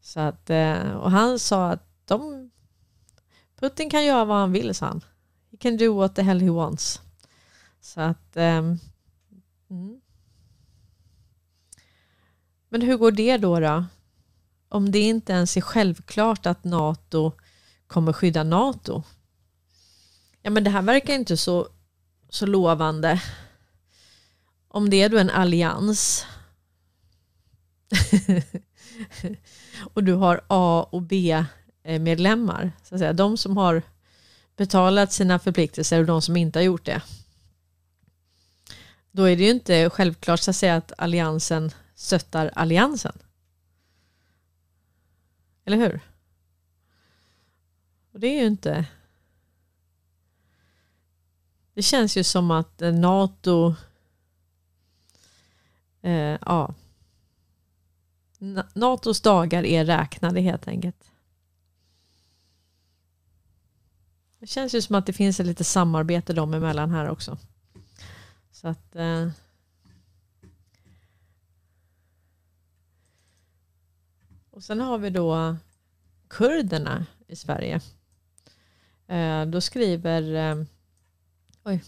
[0.00, 2.50] Så att, eh, och han sa att de,
[3.60, 5.04] Putin kan göra vad han vill, sa han.
[5.50, 7.00] He can do what the hell he wants.
[7.80, 8.36] Så att...
[8.36, 8.78] Um,
[9.70, 10.00] mm.
[12.68, 13.60] Men hur går det då?
[13.60, 13.84] då?
[14.68, 17.32] Om det inte ens är självklart att NATO
[17.86, 19.02] kommer skydda NATO.
[20.42, 21.68] Ja men det här verkar inte så,
[22.28, 23.22] så lovande.
[24.68, 26.26] Om det är då en allians
[29.94, 33.82] och du har A och B-medlemmar, eh, så att säga, de som har
[34.56, 37.02] betalat sina förpliktelser och de som inte har gjort det.
[39.10, 43.18] Då är det ju inte självklart så att, säga, att alliansen stöttar alliansen.
[45.68, 46.00] Eller hur?
[48.12, 48.86] Och det är ju inte...
[51.74, 53.74] Det känns ju som att eh, NATO...
[56.02, 56.74] Eh, ja.
[58.74, 61.10] NATOs dagar är räknade helt enkelt.
[64.38, 67.38] Det känns ju som att det finns ett lite samarbete dem emellan här också.
[68.50, 68.96] Så att...
[68.96, 69.28] Eh,
[74.58, 75.56] Och sen har vi då
[76.28, 77.80] kurderna i Sverige.
[79.08, 80.34] Eh, då skriver...
[80.34, 80.64] Eh,
[81.64, 81.84] oj.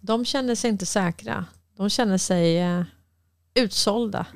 [0.00, 1.44] De känner sig inte säkra.
[1.76, 2.82] De känner sig eh,
[3.54, 4.26] utsålda.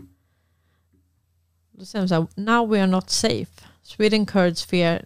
[1.71, 3.65] Då säger de så här, now we are not safe.
[3.83, 5.03] Sweden Kurds fear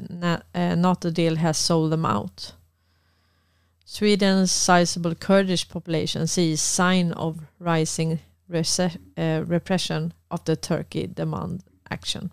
[0.53, 2.55] eh, not a deal has sold them out.
[3.85, 8.19] Sweden's sizable Kurdish population sees sign of rising
[8.51, 12.31] Eh, repression of the Turkey Demand Action.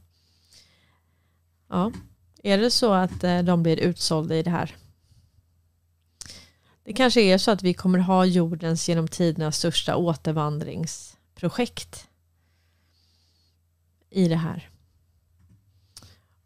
[1.69, 1.91] Ja,
[2.43, 4.75] är det så att eh, de blir utsålda i det här?
[6.83, 12.07] Det kanske är så att vi kommer ha jordens genom tiderna största återvandringsprojekt
[14.09, 14.69] i det här.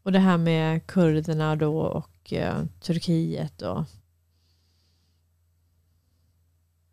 [0.03, 3.83] Och det här med kurderna då och eh, Turkiet och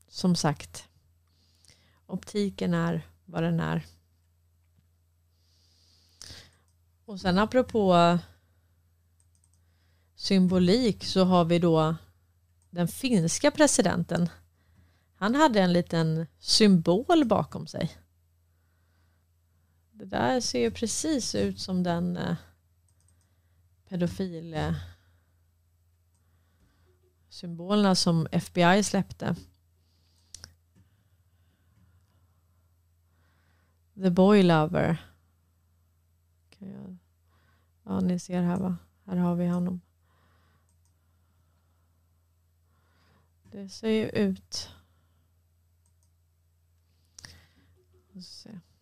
[0.08, 0.88] som sagt
[2.06, 3.86] optiken är vad den är.
[7.04, 8.18] Och sen apropå
[10.14, 11.96] symbolik så har vi då
[12.70, 14.28] den finska presidenten.
[15.14, 17.96] Han hade en liten symbol bakom sig.
[19.92, 22.36] Det där ser ju precis ut som den eh,
[23.88, 24.74] pedofil eh,
[27.28, 29.36] symbolerna som FBI släppte.
[34.02, 34.98] The Boy Lover.
[37.84, 38.76] Ja, ni ser här va?
[39.04, 39.80] Här har vi honom.
[43.50, 44.70] Det ser ju ut.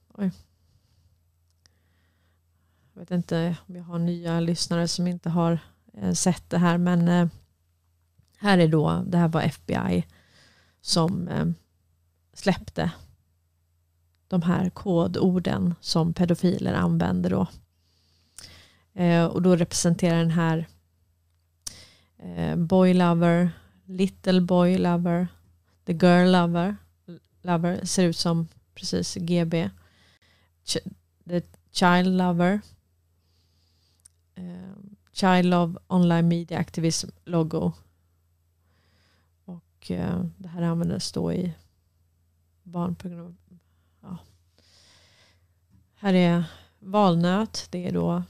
[0.09, 0.31] Oj.
[2.93, 5.59] Jag vet inte om jag har nya lyssnare som inte har
[5.93, 7.29] eh, sett det här men eh,
[8.39, 10.07] här är då, det här var FBI
[10.81, 11.47] som eh,
[12.33, 12.93] släppte
[14.29, 17.47] de här kodorden som pedofiler använder då.
[18.93, 20.67] Eh, och då representerar den här
[22.19, 23.51] eh, boy lover,
[23.85, 25.29] little boy lover,
[25.85, 26.77] the girl lover,
[27.43, 29.71] lover ser ut som precis GB,
[31.29, 31.43] the
[31.73, 32.61] child lover,
[34.35, 34.75] eh,
[35.15, 37.73] Child Love Online Media Activism logo.
[39.45, 41.55] Och eh, det här användes då i
[42.63, 43.37] barnprogram.
[46.05, 46.45] Här är
[46.79, 47.69] valnöt.
[47.71, 48.23] Det är då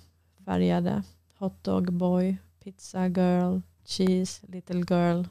[0.44, 1.02] färgade.
[1.38, 5.24] Hotdog boy, pizza girl, cheese, little girl.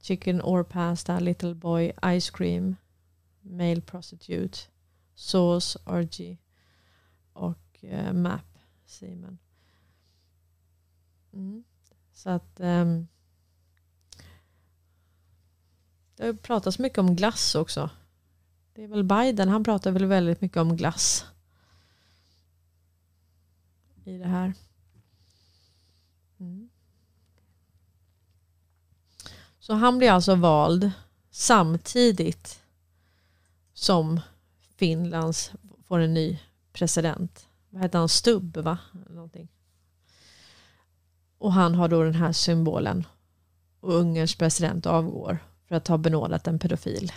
[0.00, 2.76] Chicken or pasta, little boy, ice cream,
[3.40, 4.58] male prostitute,
[5.14, 6.36] sauce, orgy
[7.32, 9.38] och eh, map, Simon.
[11.32, 11.64] Mm.
[12.12, 13.08] Så att um,
[16.16, 17.90] det har pratats mycket om glass också.
[18.74, 21.24] Det är väl Biden, han pratar väl väldigt mycket om glass.
[24.04, 24.54] I det här.
[26.40, 26.70] Mm.
[29.58, 30.90] Så han blir alltså vald
[31.30, 32.62] samtidigt
[33.72, 34.20] som
[34.76, 35.52] Finlands
[35.84, 36.38] får en ny
[36.72, 37.48] president.
[37.70, 38.08] Vad heter han?
[38.08, 38.78] Stubb va?
[39.10, 39.48] Någonting.
[41.38, 43.06] Och han har då den här symbolen.
[43.80, 45.38] Och Ungerns president avgår
[45.68, 47.12] för att ha benådat en pedofil.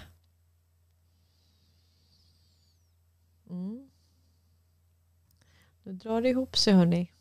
[3.49, 3.89] Mm.
[5.85, 7.11] Nu drar det ihop sig hörni.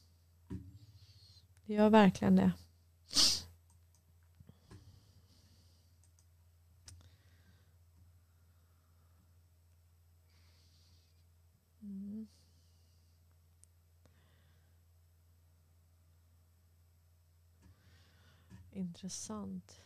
[1.65, 2.53] Det gör verkligen det.
[11.83, 12.27] Mm.
[18.73, 19.81] Intressant.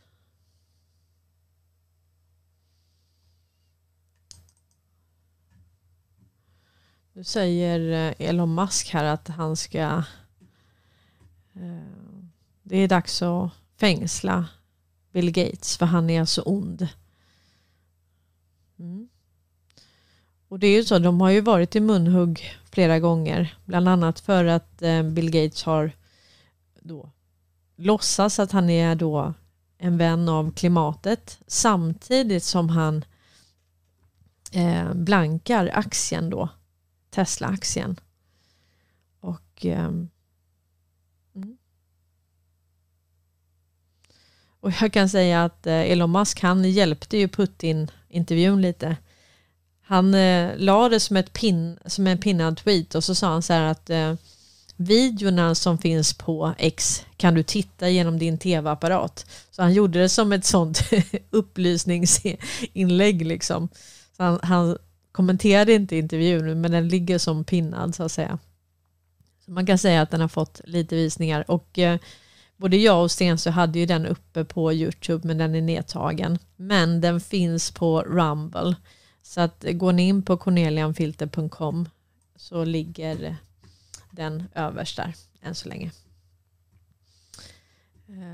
[7.19, 10.03] Nu säger eh, Elon Musk här att han ska...
[11.55, 11.89] Eh,
[12.63, 14.49] det är dags att fängsla
[15.13, 16.89] Bill Gates för han är så ond.
[18.79, 19.09] Mm.
[20.49, 23.57] Och det är ju så, de har ju varit i munhugg flera gånger.
[23.65, 25.93] Bland annat för att eh, Bill Gates har
[26.81, 27.11] då
[27.77, 29.35] låtsas att han är då
[29.79, 33.05] en vän av klimatet samtidigt som han
[34.53, 36.49] eh, blankar aktien då,
[37.19, 38.01] Tesla-aktien.
[39.21, 39.91] Och, eh,
[44.61, 48.97] och jag kan säga att eh, Elon Musk han hjälpte ju Putin-intervjun lite.
[49.83, 53.43] Han eh, la det som, ett pin, som en pinnad tweet och så sa han
[53.43, 54.15] så här att eh,
[54.77, 59.27] videorna som finns på X kan du titta genom din tv-apparat.
[59.51, 60.81] Så han gjorde det som ett sånt
[61.31, 63.69] upplysningsinlägg liksom.
[64.17, 64.79] Så han, han
[65.19, 68.39] kommenterade inte intervjun men den ligger som pinnad så att säga.
[69.45, 72.01] Så man kan säga att den har fått lite visningar och eh,
[72.57, 76.39] både jag och Stensö hade ju den uppe på Youtube men den är nedtagen.
[76.57, 78.77] Men den finns på Rumble.
[79.23, 81.89] Så att eh, går ni in på cornelianfilter.com
[82.37, 83.37] så ligger
[84.11, 85.91] den överst där än så länge.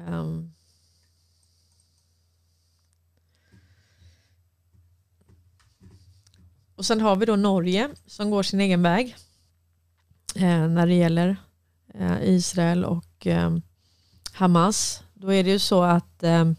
[0.08, 0.52] Um.
[6.84, 9.16] Och sen har vi då Norge som går sin egen väg
[10.34, 11.36] eh, när det gäller
[11.94, 13.56] eh, Israel och eh,
[14.32, 15.02] Hamas.
[15.14, 16.52] Då är det ju så att eh,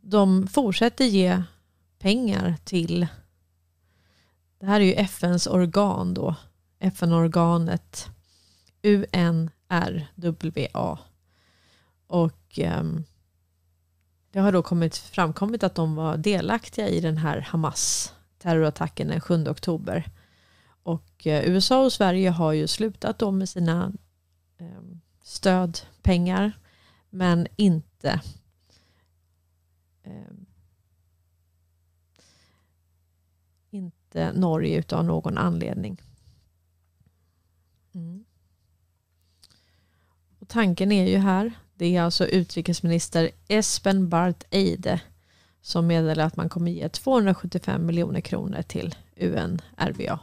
[0.00, 1.42] de fortsätter ge
[1.98, 3.06] pengar till
[4.60, 6.34] det här är ju FNs organ då.
[6.78, 8.08] FN-organet
[8.82, 9.48] UNRWA.
[12.06, 13.04] Och um,
[14.32, 19.20] det har då kommit, framkommit att de var delaktiga i den här Hamas terrorattacken den
[19.20, 20.10] 7 oktober.
[20.82, 23.92] Och eh, USA och Sverige har ju slutat då med sina
[24.58, 24.82] eh,
[25.22, 26.52] stödpengar
[27.10, 28.20] men inte
[30.02, 30.32] eh,
[33.70, 36.02] inte Norge utav någon anledning.
[37.92, 38.24] Mm.
[40.38, 41.52] Och tanken är ju här,
[41.82, 45.00] det är alltså utrikesminister Espen Barth Eide
[45.60, 50.20] som meddelar att man kommer ge 275 miljoner kronor till UNRWA.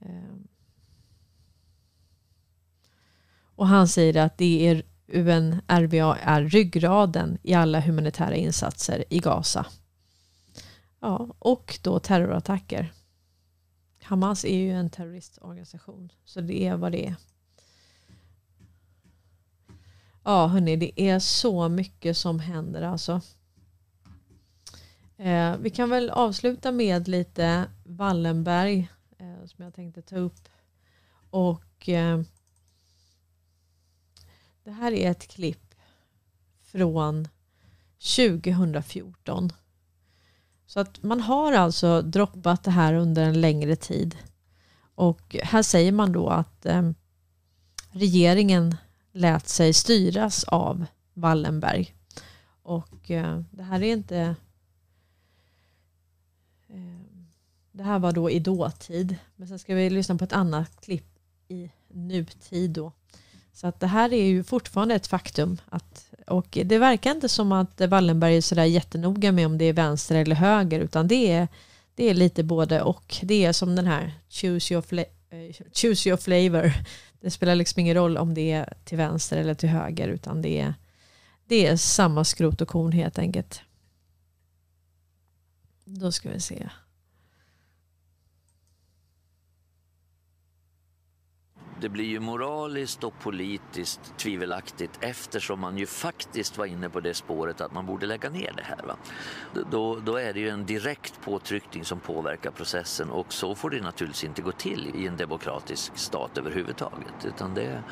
[0.00, 0.48] Ehm.
[3.54, 9.66] Och han säger att det är UNRWA är ryggraden i alla humanitära insatser i Gaza.
[11.00, 12.92] Ja, och då terrorattacker.
[14.02, 17.14] Hamas är ju en terroristorganisation, så det är vad det är.
[20.28, 23.20] Ja, hörni, det är så mycket som händer alltså.
[25.16, 28.88] Eh, vi kan väl avsluta med lite Wallenberg
[29.18, 30.48] eh, som jag tänkte ta upp.
[31.30, 32.20] Och eh,
[34.64, 35.74] det här är ett klipp
[36.62, 37.28] från
[38.16, 39.52] 2014.
[40.66, 44.16] Så att man har alltså droppat det här under en längre tid.
[44.94, 46.90] Och här säger man då att eh,
[47.90, 48.76] regeringen
[49.18, 50.84] lät sig styras av
[51.14, 51.94] Wallenberg.
[52.62, 54.34] Och eh, det här är inte...
[56.68, 57.00] Eh,
[57.72, 59.16] det här var då i dåtid.
[59.36, 61.18] Men sen ska vi lyssna på ett annat klipp
[61.48, 62.92] i nutid då.
[63.52, 65.58] Så att det här är ju fortfarande ett faktum.
[65.68, 69.72] Att, och det verkar inte som att Wallenberg är sådär jättenoga med om det är
[69.72, 70.80] vänster eller höger.
[70.80, 71.48] Utan det är,
[71.94, 73.16] det är lite både och.
[73.22, 76.72] Det är som den här choose your, fla- eh, choose your flavor.
[77.20, 80.60] Det spelar liksom ingen roll om det är till vänster eller till höger utan det
[80.60, 80.74] är,
[81.46, 83.60] det är samma skrot och korn helt enkelt.
[85.84, 86.68] Då ska vi se.
[91.80, 97.14] Det blir ju moraliskt och politiskt tvivelaktigt eftersom man ju faktiskt var inne på det
[97.14, 98.82] spåret att man borde lägga ner det här.
[98.86, 98.96] Va?
[99.70, 103.80] Då, då är det ju en direkt påtryckning som påverkar processen och så får det
[103.80, 107.24] naturligtvis inte gå till i en demokratisk stat överhuvudtaget.
[107.24, 107.82] Utan det,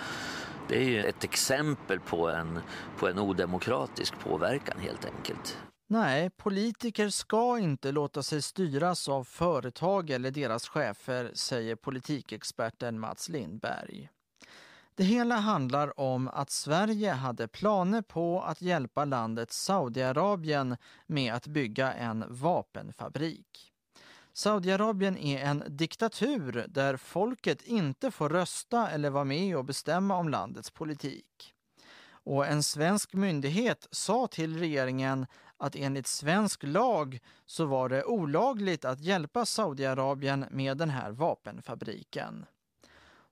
[0.69, 2.61] det är ju ett exempel på en,
[2.99, 5.59] på en odemokratisk påverkan helt enkelt.
[5.89, 13.29] Nej, politiker ska inte låta sig styras av företag eller deras chefer, säger politikexperten Mats
[13.29, 14.09] Lindberg.
[14.95, 20.77] Det hela handlar om att Sverige hade planer på att hjälpa landet Saudiarabien
[21.07, 23.73] med att bygga en vapenfabrik.
[24.33, 30.29] Saudiarabien är en diktatur där folket inte får rösta eller vara med och bestämma om
[30.29, 31.53] landets politik.
[32.09, 35.27] Och en svensk myndighet sa till regeringen
[35.59, 42.47] att enligt svensk lag så var det olagligt att hjälpa Saudiarabien med den här vapenfabriken.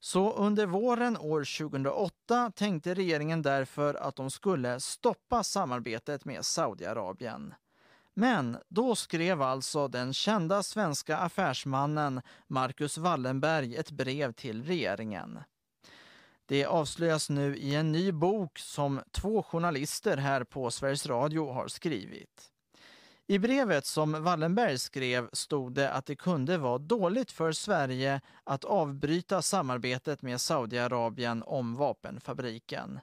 [0.00, 7.54] Så under våren år 2008 tänkte regeringen därför att de skulle stoppa samarbetet med Saudiarabien.
[8.14, 15.38] Men då skrev alltså den kända svenska affärsmannen Marcus Wallenberg ett brev till regeringen.
[16.46, 21.68] Det avslöjas nu i en ny bok som två journalister här på Sveriges Radio har
[21.68, 22.50] skrivit.
[23.26, 28.64] I brevet som Wallenberg skrev stod det att det kunde vara dåligt för Sverige att
[28.64, 33.00] avbryta samarbetet med Saudiarabien om vapenfabriken.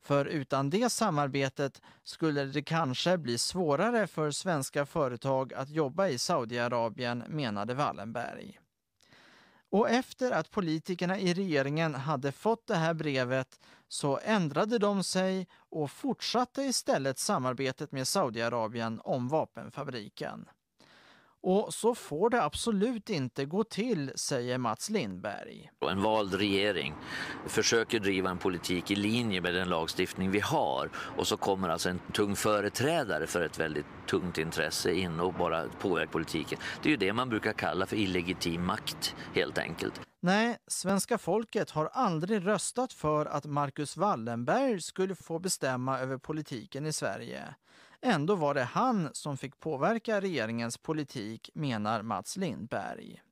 [0.00, 6.18] För utan det samarbetet skulle det kanske bli svårare för svenska företag att jobba i
[6.18, 8.58] Saudiarabien, menade Wallenberg.
[9.70, 15.46] Och efter att politikerna i regeringen hade fått det här brevet så ändrade de sig
[15.52, 20.48] och fortsatte istället samarbetet med Saudiarabien om vapenfabriken.
[21.42, 25.70] Och så får det absolut inte gå till, säger Mats Lindberg.
[25.90, 26.94] En vald regering
[27.46, 31.88] försöker driva en politik i linje med den lagstiftning vi har och så kommer alltså
[31.88, 36.58] en tung företrädare för ett väldigt tungt intresse in och bara påverkar politiken.
[36.82, 40.00] Det är ju det man brukar kalla för illegitim makt helt enkelt.
[40.20, 46.86] Nej, svenska folket har aldrig röstat för att Marcus Wallenberg skulle få bestämma över politiken
[46.86, 47.54] i Sverige.
[48.02, 53.22] Ändå var det han som fick påverka regeringens politik, menar Mats Lindberg.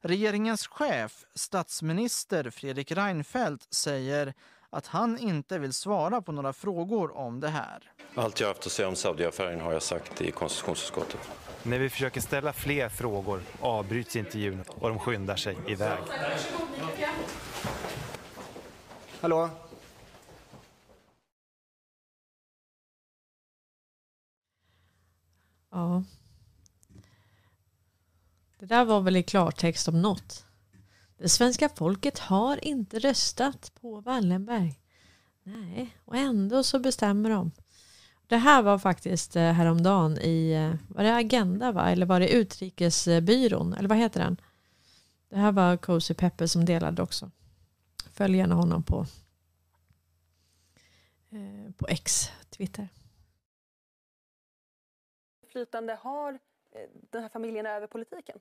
[0.00, 4.34] Regeringens chef, statsminister Fredrik Reinfeldt, säger
[4.70, 7.92] att han inte vill svara på några frågor om det här.
[8.14, 11.30] Allt jag haft att säga om Saudiaffären har jag sagt i konstitutionsutskottet.
[11.62, 15.98] När vi försöker ställa fler frågor avbryts intervjun och de skyndar sig iväg.
[19.20, 19.50] Hallå?
[25.76, 26.04] Ja.
[28.58, 30.44] Det där var väl i klartext om något.
[31.18, 34.80] Det svenska folket har inte röstat på Wallenberg.
[35.42, 37.50] Nej, och ändå så bestämmer de.
[38.26, 41.90] Det här var faktiskt eh, häromdagen i, eh, var det Agenda va?
[41.90, 43.72] Eller var det Utrikesbyrån?
[43.74, 44.40] Eller vad heter den?
[45.28, 47.30] Det här var Cozy Peppe som delade också.
[48.12, 49.06] Följ gärna honom på,
[51.30, 52.88] eh, på X, Twitter.
[55.56, 56.32] Inflytande har
[56.72, 58.40] eh, den här familjen över politiken?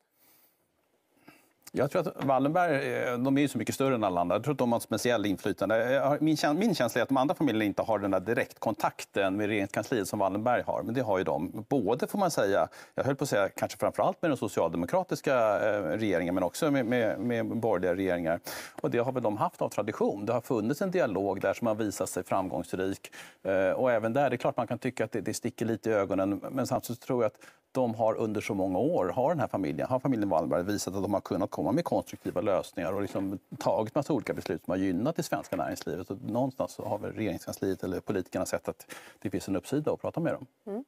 [1.78, 4.36] Jag tror att Wallenberg eh, de är ju så mycket större än alla andra.
[4.36, 6.18] Jag tror att de har ett speciellt inflytande.
[6.22, 10.08] Min, min känsla är att de andra familjerna inte har den där direktkontakten med regeringskansliet
[10.08, 10.84] som Wallenberg har.
[10.84, 11.66] Men det har ju de.
[11.70, 15.82] Både, får man säga, jag höll på att säga kanske framförallt med den socialdemokratiska eh,
[15.82, 18.40] regeringen men också med, med, med borgerliga regeringar.
[18.82, 20.26] Och det har väl de haft av tradition.
[20.26, 23.12] Det har funnits en dialog där som har visat sig framgångsrik.
[23.44, 25.90] Eh, och även där, det är klart man kan tycka att det, det sticker lite
[25.90, 26.42] i ögonen.
[26.52, 27.38] Men samtidigt tror jag att
[27.76, 31.02] de har under så många år, har den här familjen, har familjen Wallenberg visat att
[31.02, 34.78] de har kunnat komma med konstruktiva lösningar och liksom tagit massa olika beslut som har
[34.78, 36.10] gynnat det svenska näringslivet.
[36.10, 40.20] Och någonstans har väl regeringskansliet eller politikerna sett att det finns en uppsida att prata
[40.20, 40.46] med dem.
[40.68, 40.84] Mm.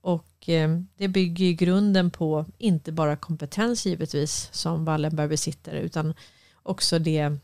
[0.00, 6.14] Och eh, det bygger i grunden på inte bara kompetens givetvis som Wallenberg besitter utan
[6.62, 7.38] också det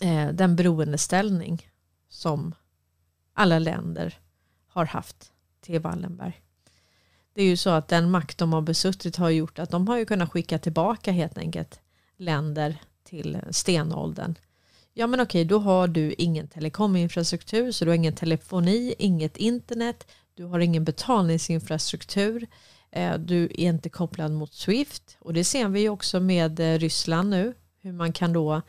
[0.00, 1.68] eh, den beroendeställning
[2.08, 2.54] som
[3.34, 4.18] alla länder
[4.68, 6.42] har haft till Wallenberg.
[7.32, 9.98] Det är ju så att den makt de har besuttit har gjort att de har
[9.98, 11.80] ju kunnat skicka tillbaka helt enkelt
[12.16, 14.34] länder till stenåldern.
[14.94, 20.06] Ja men okej, då har du ingen telekominfrastruktur, så du har ingen telefoni, inget internet,
[20.34, 22.46] du har ingen betalningsinfrastruktur,
[22.90, 26.78] eh, du är inte kopplad mot Swift och det ser vi ju också med eh,
[26.78, 28.62] Ryssland nu, hur man kan då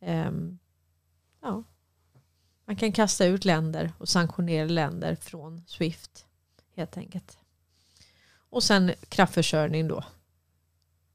[0.00, 0.58] um,
[1.40, 1.64] ja,
[2.64, 6.26] man kan kasta ut länder och sanktionera länder från Swift
[6.74, 7.38] helt enkelt.
[8.50, 10.04] Och sen kraftförsörjning då.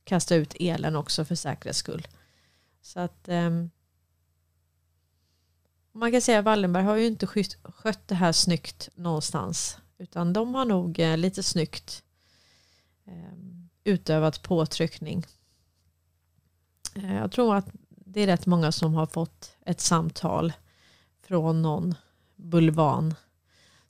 [0.04, 2.08] Kasta ut elen också för säkerhets skull.
[2.82, 3.70] Så att um,
[5.92, 9.78] man kan säga att Wallenberg har ju inte skött, skött det här snyggt någonstans.
[9.98, 12.04] Utan de har nog eh, lite snyggt
[13.06, 15.26] ehm, utövat påtryckning.
[16.96, 17.68] Eh, jag tror att
[18.14, 20.54] det är rätt många som har fått ett samtal
[21.28, 21.96] från någon
[22.36, 23.16] bulvan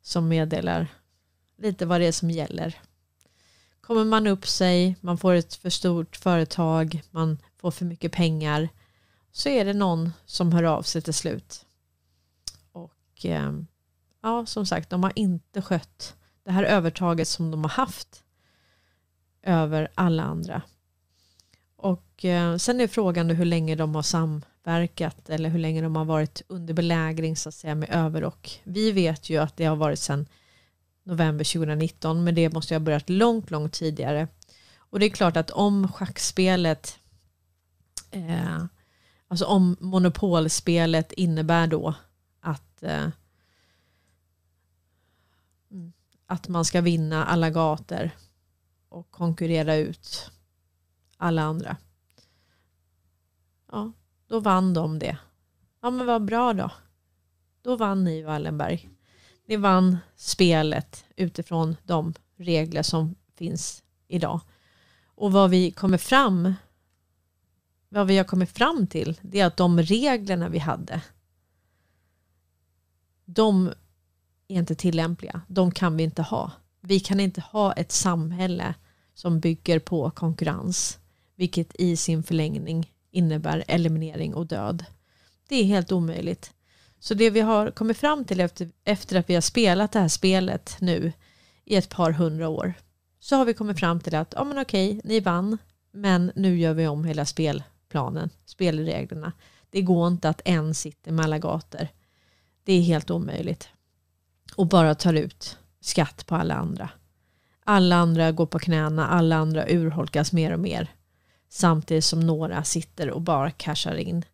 [0.02, 0.88] som meddelar
[1.58, 2.82] lite vad det är som gäller.
[3.82, 8.70] Kommer man upp sig, man får ett för stort företag, man får för mycket pengar
[9.32, 11.66] så är det någon som hör av sig till slut.
[12.72, 13.54] Och eh,
[14.22, 18.24] ja, som sagt, de har inte skött det här övertaget som de har haft
[19.42, 20.62] över alla andra.
[22.26, 26.42] Eh, sen är frågan hur länge de har samverkat eller hur länge de har varit
[26.48, 28.62] under belägring så att säga med överrock.
[28.64, 30.28] Vi vet ju att det har varit sedan
[31.04, 34.28] november 2019 men det måste ha börjat långt, långt tidigare.
[34.78, 37.00] Och det är klart att om schackspelet,
[38.12, 38.66] eh,
[39.28, 41.96] alltså om monopolspelet innebär då
[42.40, 43.10] att eh,
[45.72, 45.94] mm,
[46.26, 48.10] att man ska vinna alla gator
[48.90, 50.32] och konkurrera ut
[51.18, 51.78] alla andra.
[53.74, 53.92] Ja,
[54.28, 55.18] då vann de det.
[55.82, 56.72] Ja men vad bra då.
[57.62, 58.90] Då vann ni Wallenberg.
[59.46, 64.40] Ni vann spelet utifrån de regler som finns idag.
[65.06, 66.54] Och vad vi kommer fram
[67.90, 71.02] vad vi har kommit fram till det är att de reglerna vi hade
[73.26, 73.74] de
[74.48, 75.42] är inte tillämpliga.
[75.48, 76.52] De kan vi inte ha.
[76.82, 78.76] Vi kan inte ha ett samhälle
[79.14, 81.00] som bygger på konkurrens,
[81.36, 84.86] vilket i sin förlängning innebär eliminering och död.
[85.50, 86.54] Det är helt omöjligt.
[87.00, 90.08] Så det vi har kommit fram till efter, efter att vi har spelat det här
[90.08, 91.14] spelet nu
[91.66, 92.74] i ett par hundra år
[93.20, 95.58] så har vi kommit fram till att ja, men okej, ni vann,
[95.92, 99.32] men nu gör vi om hela spelplanen, spelreglerna.
[99.70, 101.88] Det går inte att en sitter med alla gator.
[102.64, 103.70] Det är helt omöjligt.
[104.56, 106.90] Och bara tar ut skatt på alla andra.
[107.64, 110.92] Alla andra går på knäna, alla andra urholkas mer och mer.
[111.56, 114.26] Samtidigt som några sitter och bara cashar in.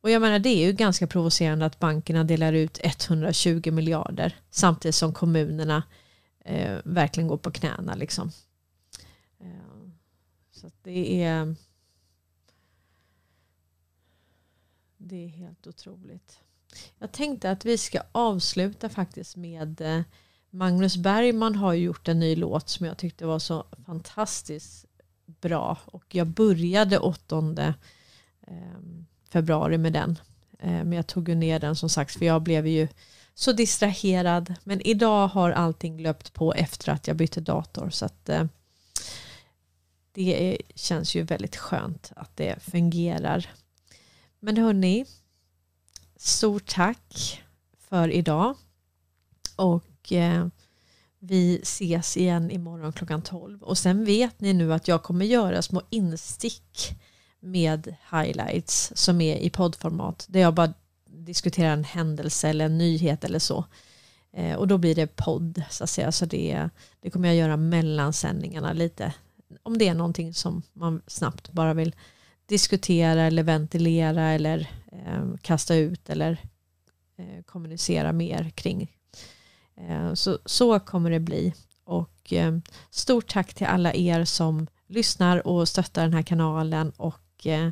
[0.00, 4.94] Och jag menar det är ju ganska provocerande att bankerna delar ut 120 miljarder samtidigt
[4.94, 5.82] som kommunerna
[6.44, 8.30] eh, verkligen går på knäna liksom.
[9.40, 9.90] Eh,
[10.50, 11.54] så det är
[14.96, 16.38] det är helt otroligt.
[16.98, 20.02] Jag tänkte att vi ska avsluta faktiskt med eh,
[20.50, 24.86] Magnus Bergman har gjort en ny låt som jag tyckte var så fantastiskt
[25.40, 27.74] bra och jag började 8
[28.46, 30.18] ehm, februari med den.
[30.58, 32.88] Ehm, men jag tog ju ner den som sagt för jag blev ju
[33.34, 34.54] så distraherad.
[34.64, 38.44] Men idag har allting löpt på efter att jag bytte dator så att eh,
[40.12, 43.50] det känns ju väldigt skönt att det fungerar.
[44.40, 45.06] Men hörni,
[46.16, 47.42] stort tack
[47.78, 48.56] för idag.
[49.56, 50.46] Och eh,
[51.20, 53.62] vi ses igen imorgon klockan 12.
[53.62, 56.98] Och sen vet ni nu att jag kommer göra små instick
[57.40, 60.26] med highlights som är i poddformat.
[60.28, 60.72] Där jag bara
[61.04, 63.64] diskuterar en händelse eller en nyhet eller så.
[64.32, 66.12] Eh, och då blir det podd så att säga.
[66.12, 66.68] Så det,
[67.00, 69.14] det kommer jag göra mellan sändningarna lite.
[69.62, 71.94] Om det är någonting som man snabbt bara vill
[72.46, 76.38] diskutera eller ventilera eller eh, kasta ut eller
[77.16, 78.90] eh, kommunicera mer kring.
[79.88, 81.54] Eh, så, så kommer det bli.
[81.84, 82.58] Och eh,
[82.90, 87.70] stort tack till alla er som lyssnar och stöttar den här kanalen och eh,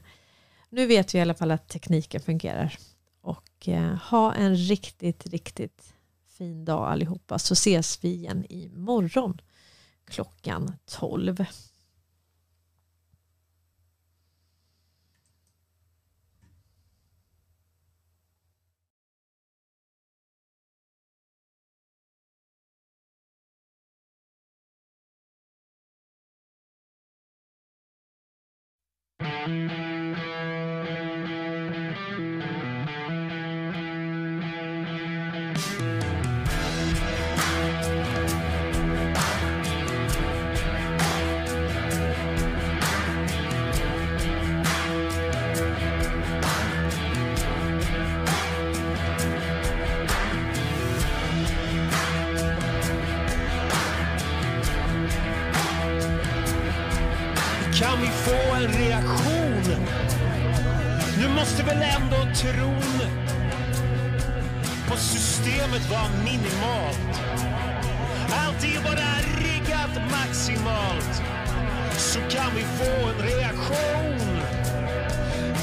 [0.71, 2.79] nu vet vi i alla fall att tekniken fungerar.
[3.21, 3.69] Och
[4.11, 5.95] ha en riktigt, riktigt
[6.39, 9.41] fin dag allihopa så ses vi igen imorgon
[10.05, 11.45] klockan 12.
[29.19, 29.98] Kan
[61.69, 63.01] väl ändå tron
[64.89, 67.21] på systemet var minimalt.
[68.31, 69.11] Allt är bara
[69.45, 71.23] riggat maximalt.
[71.97, 74.41] Så kan vi få en reaktion.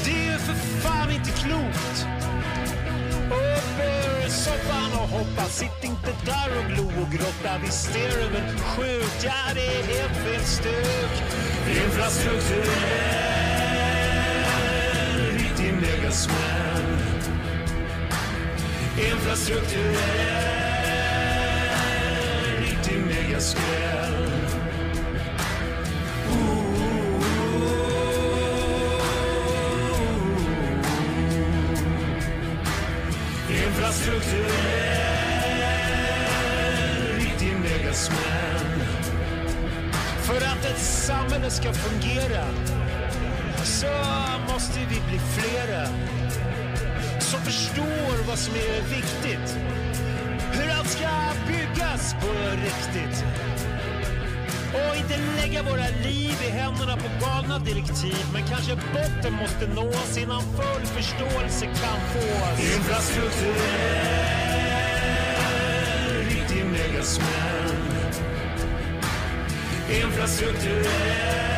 [0.04, 2.06] Det är ju för fan inte klokt.
[3.30, 7.58] Upp ur soffan och hoppa, sitt inte där och glo och grotta.
[7.64, 9.24] Visst är det väl sjukt?
[9.24, 11.12] Ja, det är helt fel stuk.
[11.84, 13.45] Infrastrukturell,
[16.06, 16.86] riktig megasmäll.
[19.12, 19.96] Infrastrukturell,
[22.60, 24.30] riktig megaskräll.
[33.50, 34.50] Infrastrukturell,
[37.18, 38.80] riktig megasmäll.
[40.22, 42.44] För att ett samhälle ska fungera
[43.66, 43.92] så
[44.52, 45.86] måste vi bli flera
[47.18, 49.58] som förstår vad som är viktigt.
[50.52, 51.08] Hur allt ska
[51.46, 52.32] byggas på
[52.62, 53.24] riktigt.
[54.74, 58.26] Och inte lägga våra liv i händerna på galna direktiv.
[58.32, 62.74] Men kanske botten måste nås innan full förståelse kan fås.
[62.76, 63.56] Infrastrukturell,
[66.28, 67.76] riktig megasmäll.
[70.02, 71.55] Infrastrukturell,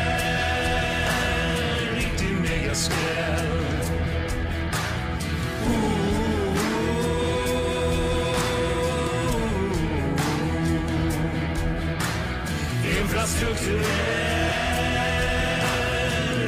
[12.99, 13.83] Infrastrukturell,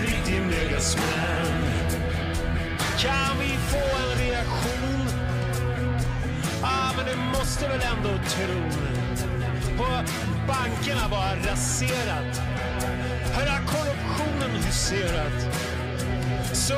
[0.06, 1.06] riktig megasmäll.
[2.99, 5.08] Kan vi få en reaktion?
[6.95, 8.62] Men du måste väl ändå tro
[9.78, 9.86] på
[10.48, 12.41] bankerna bara raserat.
[13.34, 15.70] Här har korruptionen huserat.
[16.67, 16.73] Så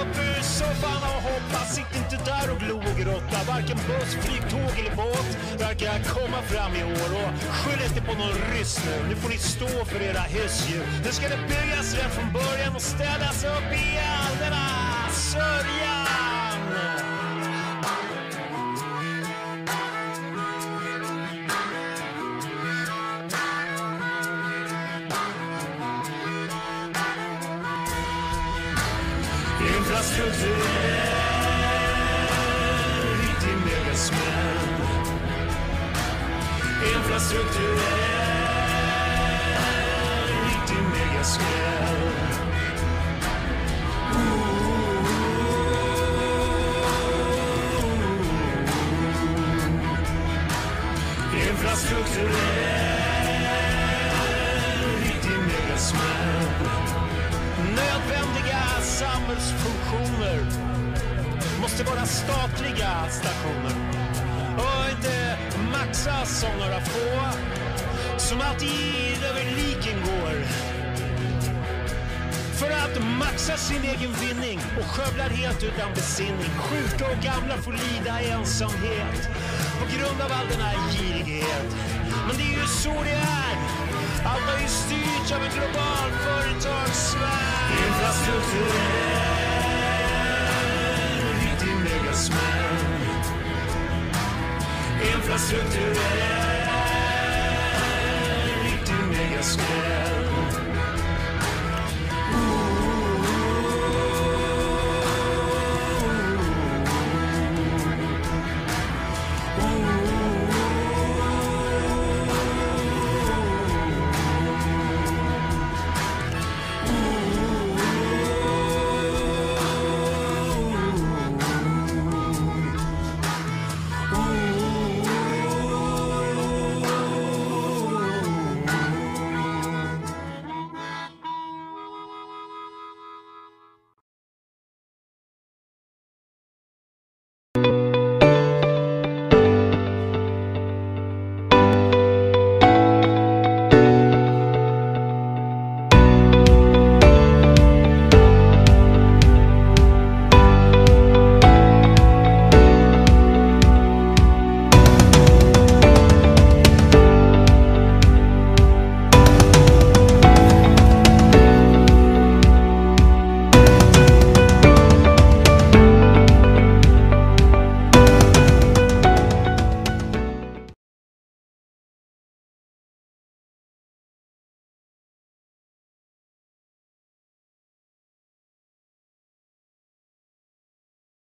[0.00, 3.38] upp ur soffan och hoppa, sitt inte där och glo och grotta.
[3.48, 7.10] Varken buss, flyg, tåg eller båt verkar komma fram i år.
[7.20, 10.86] Och skyll inte på någon ryss nu, nu får ni stå för era husdjur.
[11.04, 14.68] Nu ska det byggas rätt från början och städas upp i all denna
[15.10, 16.03] sörja.
[37.54, 37.94] Infrastrukturell
[40.44, 42.10] riktig megasmäll.
[51.48, 52.32] Infrastrukturell
[55.02, 56.48] riktig megasmäll.
[57.58, 60.40] Nödvändiga samhällsfunktioner
[61.60, 64.23] måste vara statliga stationer
[64.56, 65.38] och inte
[65.72, 67.38] maxas av några få
[68.18, 70.34] som alltid över liken går.
[72.54, 76.50] För att maxa sin egen vinning och skövlar helt utan besinning.
[76.58, 79.28] Sjuka och gamla får lida i ensamhet
[79.80, 81.68] på grund av all den här girighet.
[82.26, 83.54] Men det är ju så det är.
[84.24, 87.54] Allt har ju styrts av en global företagssfär.
[87.86, 89.04] Infrastrukturell,
[91.40, 92.93] riktig megasmäll.
[95.24, 95.94] infrastrukturell
[98.62, 100.13] liegt die Megasquare.